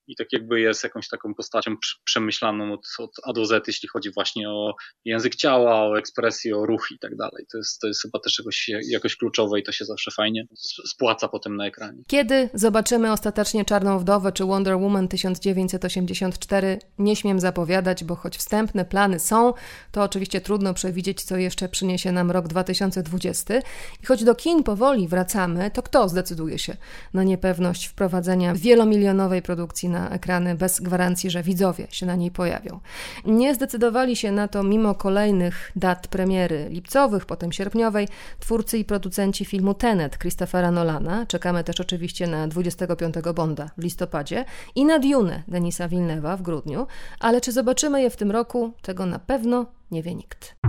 [0.07, 4.11] i tak jakby jest jakąś taką postacią przemyślaną od, od A do Z, jeśli chodzi
[4.15, 4.75] właśnie o
[5.05, 7.47] język ciała, o ekspresję, o ruch i tak dalej.
[7.53, 10.45] To jest, to jest chyba też jakoś, jakoś kluczowe i to się zawsze fajnie
[10.89, 12.03] spłaca potem na ekranie.
[12.07, 18.85] Kiedy zobaczymy ostatecznie Czarną Wdowę czy Wonder Woman 1984, nie śmiem zapowiadać, bo choć wstępne
[18.85, 19.53] plany są,
[19.93, 23.55] to oczywiście trudno przewidzieć, co jeszcze przyniesie nam rok 2020.
[24.03, 26.77] I choć do kin powoli wracamy, to kto zdecyduje się
[27.15, 32.31] na niepewność wprowadzenia wielomilionowej produkcji na na ekrany bez gwarancji, że widzowie się na niej
[32.31, 32.81] pojawią.
[33.27, 38.09] Nie zdecydowali się na to mimo kolejnych dat premiery lipcowych, potem sierpniowej,
[38.41, 41.27] twórcy i producenci filmu Tenet Christophera Nolana.
[41.27, 44.45] Czekamy też oczywiście na 25 Bonda w listopadzie
[44.75, 46.87] i na Dune Denisa Villeneuve'a w grudniu,
[47.21, 50.60] ale czy zobaczymy je w tym roku, tego na pewno nie wie nikt.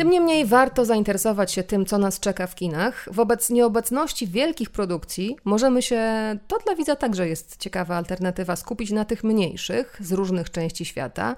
[0.00, 3.08] Tym niemniej warto zainteresować się tym, co nas czeka w kinach.
[3.12, 6.02] Wobec nieobecności wielkich produkcji możemy się,
[6.48, 11.36] to dla widza także jest ciekawa alternatywa, skupić na tych mniejszych z różnych części świata.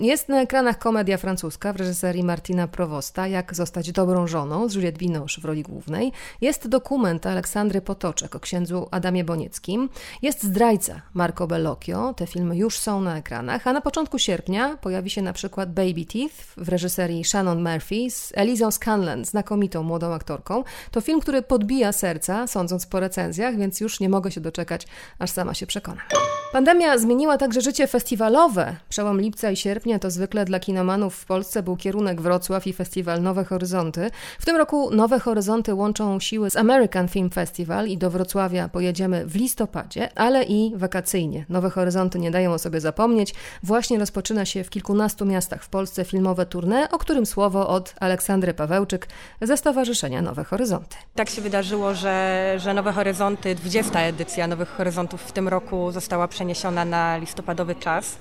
[0.00, 4.98] Jest na ekranach komedia francuska w reżyserii Martina Provosta, Jak zostać dobrą żoną z Juliette
[4.98, 6.12] Binoche w roli głównej.
[6.40, 9.88] Jest dokument Aleksandry Potoczek o księdzu Adamie Bonieckim.
[10.22, 12.14] Jest Zdrajca Marco Bellocchio.
[12.14, 16.04] Te filmy już są na ekranach, a na początku sierpnia pojawi się na przykład Baby
[16.04, 20.64] Teeth w reżyserii Shannon Murphy Murphy z Elizą Scanlan, znakomitą młodą aktorką.
[20.90, 24.86] To film, który podbija serca, sądząc po recenzjach, więc już nie mogę się doczekać,
[25.18, 26.04] aż sama się przekonam.
[26.52, 28.76] Pandemia zmieniła także życie festiwalowe.
[28.88, 33.22] Przełom lipca i sierpnia to zwykle dla kinomanów w Polsce był kierunek Wrocław i festiwal
[33.22, 34.10] Nowe Horyzonty.
[34.38, 39.26] W tym roku Nowe Horyzonty łączą siły z American Film Festival i do Wrocławia pojedziemy
[39.26, 41.44] w listopadzie, ale i wakacyjnie.
[41.48, 43.34] Nowe Horyzonty nie dają o sobie zapomnieć.
[43.62, 48.54] Właśnie rozpoczyna się w kilkunastu miastach w Polsce filmowe tournée, o którym słowo od Aleksandry
[48.54, 49.08] Pawełczyk
[49.40, 50.96] ze Stowarzyszenia Nowe Horyzonty.
[51.14, 54.00] Tak się wydarzyło, że, że Nowe Horyzonty, 20.
[54.00, 58.16] edycja Nowych Horyzontów w tym roku została przeniesiona na listopadowy czas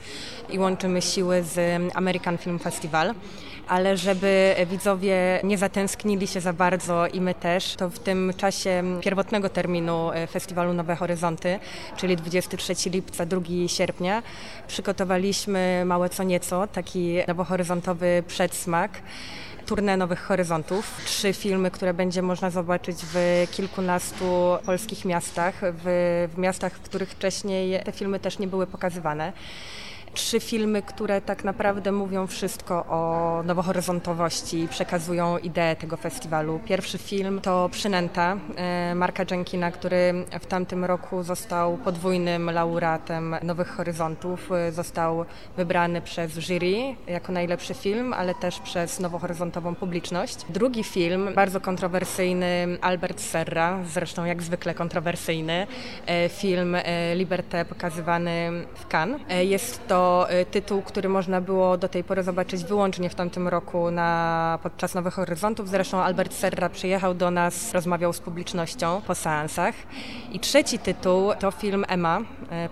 [0.49, 3.13] i łączymy siły z American Film Festival
[3.69, 8.83] ale żeby widzowie nie zatęsknili się za bardzo i my też, to w tym czasie
[9.01, 11.59] pierwotnego terminu e, festiwalu Nowe Horyzonty,
[11.97, 14.23] czyli 23 lipca, 2 sierpnia,
[14.67, 18.91] przygotowaliśmy małe co nieco, taki nowohoryzontowy przedsmak
[19.69, 21.01] turnę Nowych Horyzontów.
[21.05, 25.83] Trzy filmy, które będzie można zobaczyć w kilkunastu polskich miastach, w,
[26.35, 29.33] w miastach, w których wcześniej te filmy też nie były pokazywane
[30.13, 36.59] trzy filmy, które tak naprawdę mówią wszystko o nowohoryzontowości i przekazują ideę tego festiwalu.
[36.65, 43.67] Pierwszy film to Przynęta e, Marka Jenkina, który w tamtym roku został podwójnym laureatem Nowych
[43.67, 44.51] Horyzontów.
[44.51, 45.25] E, został
[45.57, 50.35] wybrany przez jury jako najlepszy film, ale też przez nowohoryzontową publiczność.
[50.49, 55.67] Drugi film, bardzo kontrowersyjny, Albert Serra, zresztą jak zwykle kontrowersyjny,
[56.05, 56.77] e, film
[57.15, 59.21] Liberté pokazywany w Cannes.
[59.41, 59.98] Jest to
[60.41, 64.95] y, tytuł, który można było do tej pory zobaczyć wyłącznie w tamtym roku na, podczas
[64.95, 65.69] Nowych Horyzontów.
[65.69, 69.75] Zresztą Albert Serra przyjechał do nas, rozmawiał z publicznością po seansach.
[70.31, 72.23] I trzeci tytuł to film Emma y,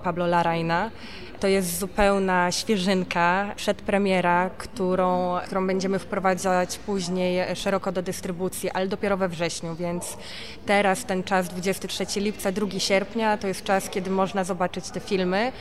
[0.03, 0.91] Pablo Larraina.
[1.39, 9.17] To jest zupełna świeżynka, przedpremiera, którą, którą będziemy wprowadzać później szeroko do dystrybucji, ale dopiero
[9.17, 10.17] we wrześniu, więc
[10.65, 15.51] teraz ten czas 23 lipca, 2 sierpnia to jest czas, kiedy można zobaczyć te filmy.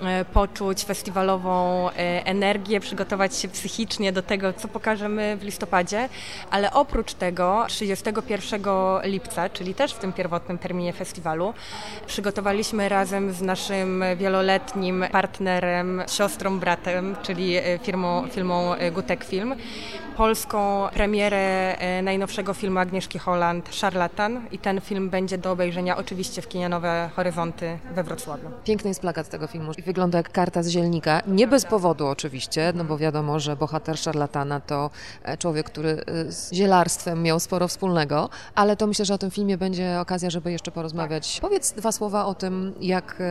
[0.00, 1.90] E, poczuć festiwalową
[2.24, 6.08] energię, przygotować się psychicznie do tego, co pokażemy w listopadzie,
[6.50, 8.62] ale oprócz tego 31
[9.04, 11.54] lipca, czyli też w tym pierwotnym terminie festiwalu,
[12.06, 19.54] przygotowaliśmy razem z naszym wieloletnim partnerem, siostrą, bratem, czyli firmą, filmą Gutek Film,
[20.16, 24.46] polską premierę e, najnowszego filmu Agnieszki Holland, Szarlatan.
[24.52, 28.48] I ten film będzie do obejrzenia oczywiście w kinie Nowe Horyzonty we Wrocławiu.
[28.64, 31.22] Piękny jest plakat tego filmu wygląda jak karta z zielnika.
[31.26, 34.90] Nie bez powodu oczywiście, no bo wiadomo, że bohater Szarlatana to
[35.22, 39.30] e, człowiek, który e, z zielarstwem miał sporo wspólnego, ale to myślę, że o tym
[39.30, 41.38] filmie będzie okazja, żeby jeszcze porozmawiać.
[41.40, 43.22] Powiedz dwa słowa o tym, jak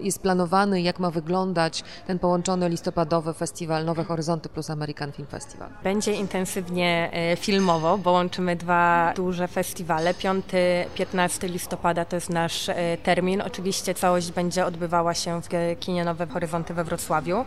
[0.00, 5.68] jest planowany, jak ma wyglądać ten połączony listopadowy festiwal Nowe Horyzonty plus American Film Festival.
[5.84, 10.14] Będzie intensywnie e, filmowo, bo łączymy dwa duże festiwale.
[10.14, 13.40] 5-15 listopada to jest nasz e, termin.
[13.42, 15.48] Oczywiście całość będzie odbywała się w
[15.80, 17.44] kinie Nowe Horyzonty we Wrocławiu.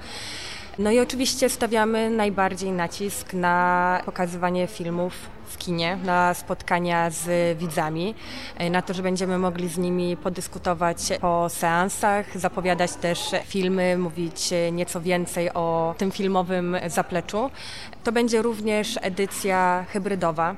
[0.79, 5.13] No i oczywiście stawiamy najbardziej nacisk na pokazywanie filmów
[5.47, 8.15] w kinie, na spotkania z widzami,
[8.57, 14.49] e, na to, że będziemy mogli z nimi podyskutować po seansach, zapowiadać też filmy, mówić
[14.71, 17.49] nieco więcej o tym filmowym zapleczu.
[18.03, 20.55] To będzie również edycja hybrydowa,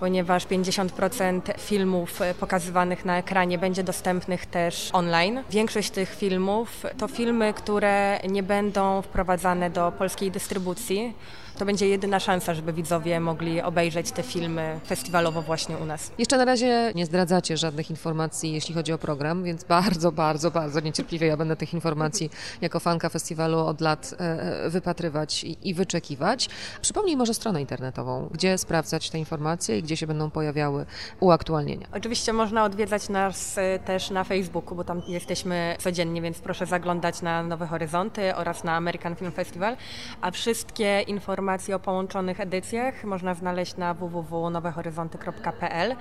[0.00, 5.42] ponieważ 50% filmów pokazywanych na ekranie będzie dostępnych też online.
[5.50, 11.14] Większość tych filmów to filmy, które nie będą wprowadzane do polskiej dystrybucji
[11.60, 16.12] to będzie jedyna szansa, żeby widzowie mogli obejrzeć te filmy festiwalowo właśnie u nas.
[16.18, 20.80] Jeszcze na razie nie zdradzacie żadnych informacji, jeśli chodzi o program, więc bardzo, bardzo, bardzo
[20.80, 22.30] niecierpliwie ja będę tych informacji
[22.60, 26.48] jako fanka festiwalu od lat e, e, wypatrywać i, wyczekiwać.
[26.82, 30.86] Przypomnij może stronę internetową, gdzie sprawdzać te informacje i gdzie się będą pojawiały
[31.20, 31.86] uaktualnienia.
[31.92, 37.22] Oczywiście można odwiedzać nas e, też na Facebooku, bo tam jesteśmy codziennie, więc proszę zaglądać
[37.22, 39.76] na Nowe Horyzonty oraz na American Film Festival,
[40.20, 45.96] a wszystkie informacje informacji o połączonych edycjach można znaleźć na www.nowehoryzonty.pl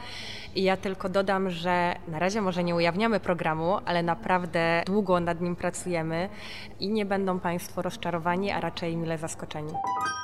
[0.55, 5.41] i ja tylko dodam, że na razie może nie ujawniamy programu, ale naprawdę długo nad
[5.41, 6.29] nim pracujemy
[6.79, 9.73] i nie będą Państwo rozczarowani, a raczej mile zaskoczeni.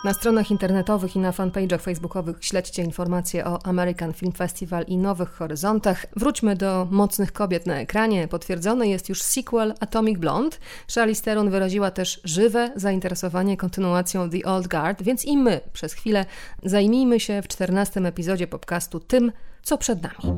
[0.06, 5.30] Na stronach internetowych i na fanpage'ach facebookowych śledźcie informacje o American Film Festival i Nowych
[5.30, 6.06] Horyzontach.
[6.16, 8.28] Wróćmy do mocnych kobiet na ekranie.
[8.28, 10.58] Potwierdzony jest już sequel Atomic Blonde.
[10.96, 15.94] Charlize Theron wyraziła też żywe zainteresowanie kontynuacją The Old Guard, więc więc i my przez
[15.94, 16.26] chwilę
[16.64, 19.32] zajmijmy się w czternastym epizodzie podcastu tym,
[19.64, 20.36] co przed nami.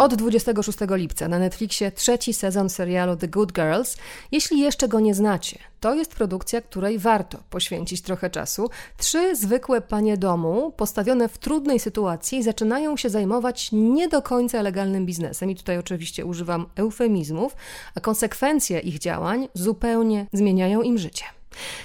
[0.00, 3.96] Od 26 lipca na Netflixie trzeci sezon serialu The Good Girls.
[4.32, 8.70] Jeśli jeszcze go nie znacie, to jest produkcja, której warto poświęcić trochę czasu.
[8.96, 15.06] Trzy zwykłe panie domu, postawione w trudnej sytuacji, zaczynają się zajmować nie do końca legalnym
[15.06, 15.50] biznesem.
[15.50, 17.56] I tutaj oczywiście używam eufemizmów,
[17.94, 21.39] a konsekwencje ich działań zupełnie zmieniają im życie.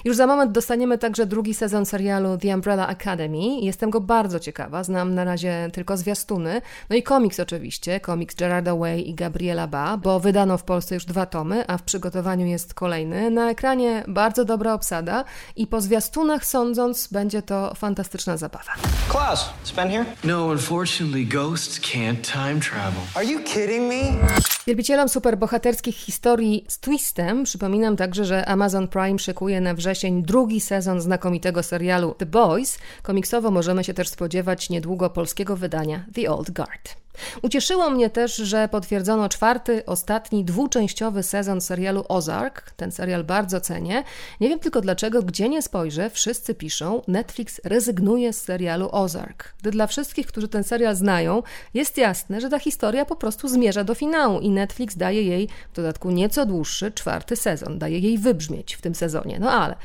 [0.05, 3.59] Już za moment dostaniemy także drugi sezon serialu The Umbrella Academy.
[3.61, 6.61] Jestem go bardzo ciekawa, znam na razie tylko zwiastuny.
[6.89, 11.05] No i komiks oczywiście, komiks Gerarda Way i Gabriela Ba, bo wydano w Polsce już
[11.05, 13.31] dwa tomy, a w przygotowaniu jest kolejny.
[13.31, 15.23] Na ekranie bardzo dobra obsada
[15.55, 18.71] i po zwiastunach sądząc będzie to fantastyczna zabawa.
[19.09, 20.05] Klaus, spend here?
[20.23, 23.01] No, unfortunately ghosts can't time travel.
[23.15, 24.54] Are you kidding me?
[24.67, 31.01] Wielbicielom superbohaterskich historii z twistem przypominam także, że Amazon Prime szykuje na wrzesień drugi sezon
[31.01, 32.79] znakomitego serialu The Boys.
[33.03, 37.04] Komiksowo możemy się też spodziewać niedługo polskiego wydania The Old Guard.
[37.41, 42.71] Ucieszyło mnie też, że potwierdzono czwarty, ostatni, dwuczęściowy sezon serialu Ozark.
[42.71, 44.03] Ten serial bardzo cenię.
[44.39, 49.53] Nie wiem tylko dlaczego, gdzie nie spojrzę, wszyscy piszą, Netflix rezygnuje z serialu Ozark.
[49.61, 51.43] Gdy dla wszystkich, którzy ten serial znają,
[51.73, 55.75] jest jasne, że ta historia po prostu zmierza do finału i Netflix daje jej w
[55.75, 57.79] dodatku nieco dłuższy, czwarty sezon.
[57.79, 59.39] Daje jej wybrzmieć w tym sezonie.
[59.39, 59.75] No ale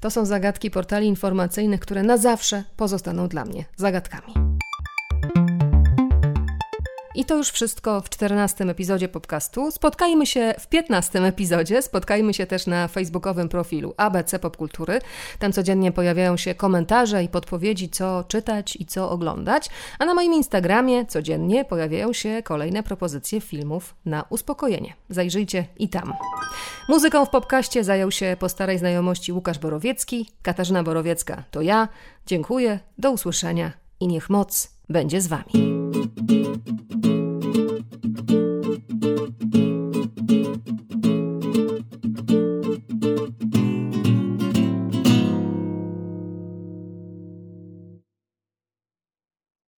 [0.00, 4.57] to są zagadki portali informacyjnych, które na zawsze pozostaną dla mnie zagadkami.
[7.18, 9.70] I to już wszystko w 14 epizodzie podcastu.
[9.70, 11.82] Spotkajmy się w 15 epizodzie.
[11.82, 15.00] Spotkajmy się też na facebookowym profilu ABC Popkultury.
[15.38, 19.70] Tam codziennie pojawiają się komentarze i podpowiedzi, co czytać i co oglądać.
[19.98, 24.94] A na moim Instagramie codziennie pojawiają się kolejne propozycje filmów na uspokojenie.
[25.10, 26.12] Zajrzyjcie i tam.
[26.88, 30.30] Muzyką w podcaście zajął się po starej znajomości Łukasz Borowiecki.
[30.42, 31.88] Katarzyna Borowiecka to ja.
[32.26, 35.77] Dziękuję, do usłyszenia i niech moc będzie z Wami.
[35.90, 36.30] Thank
[38.30, 38.37] you.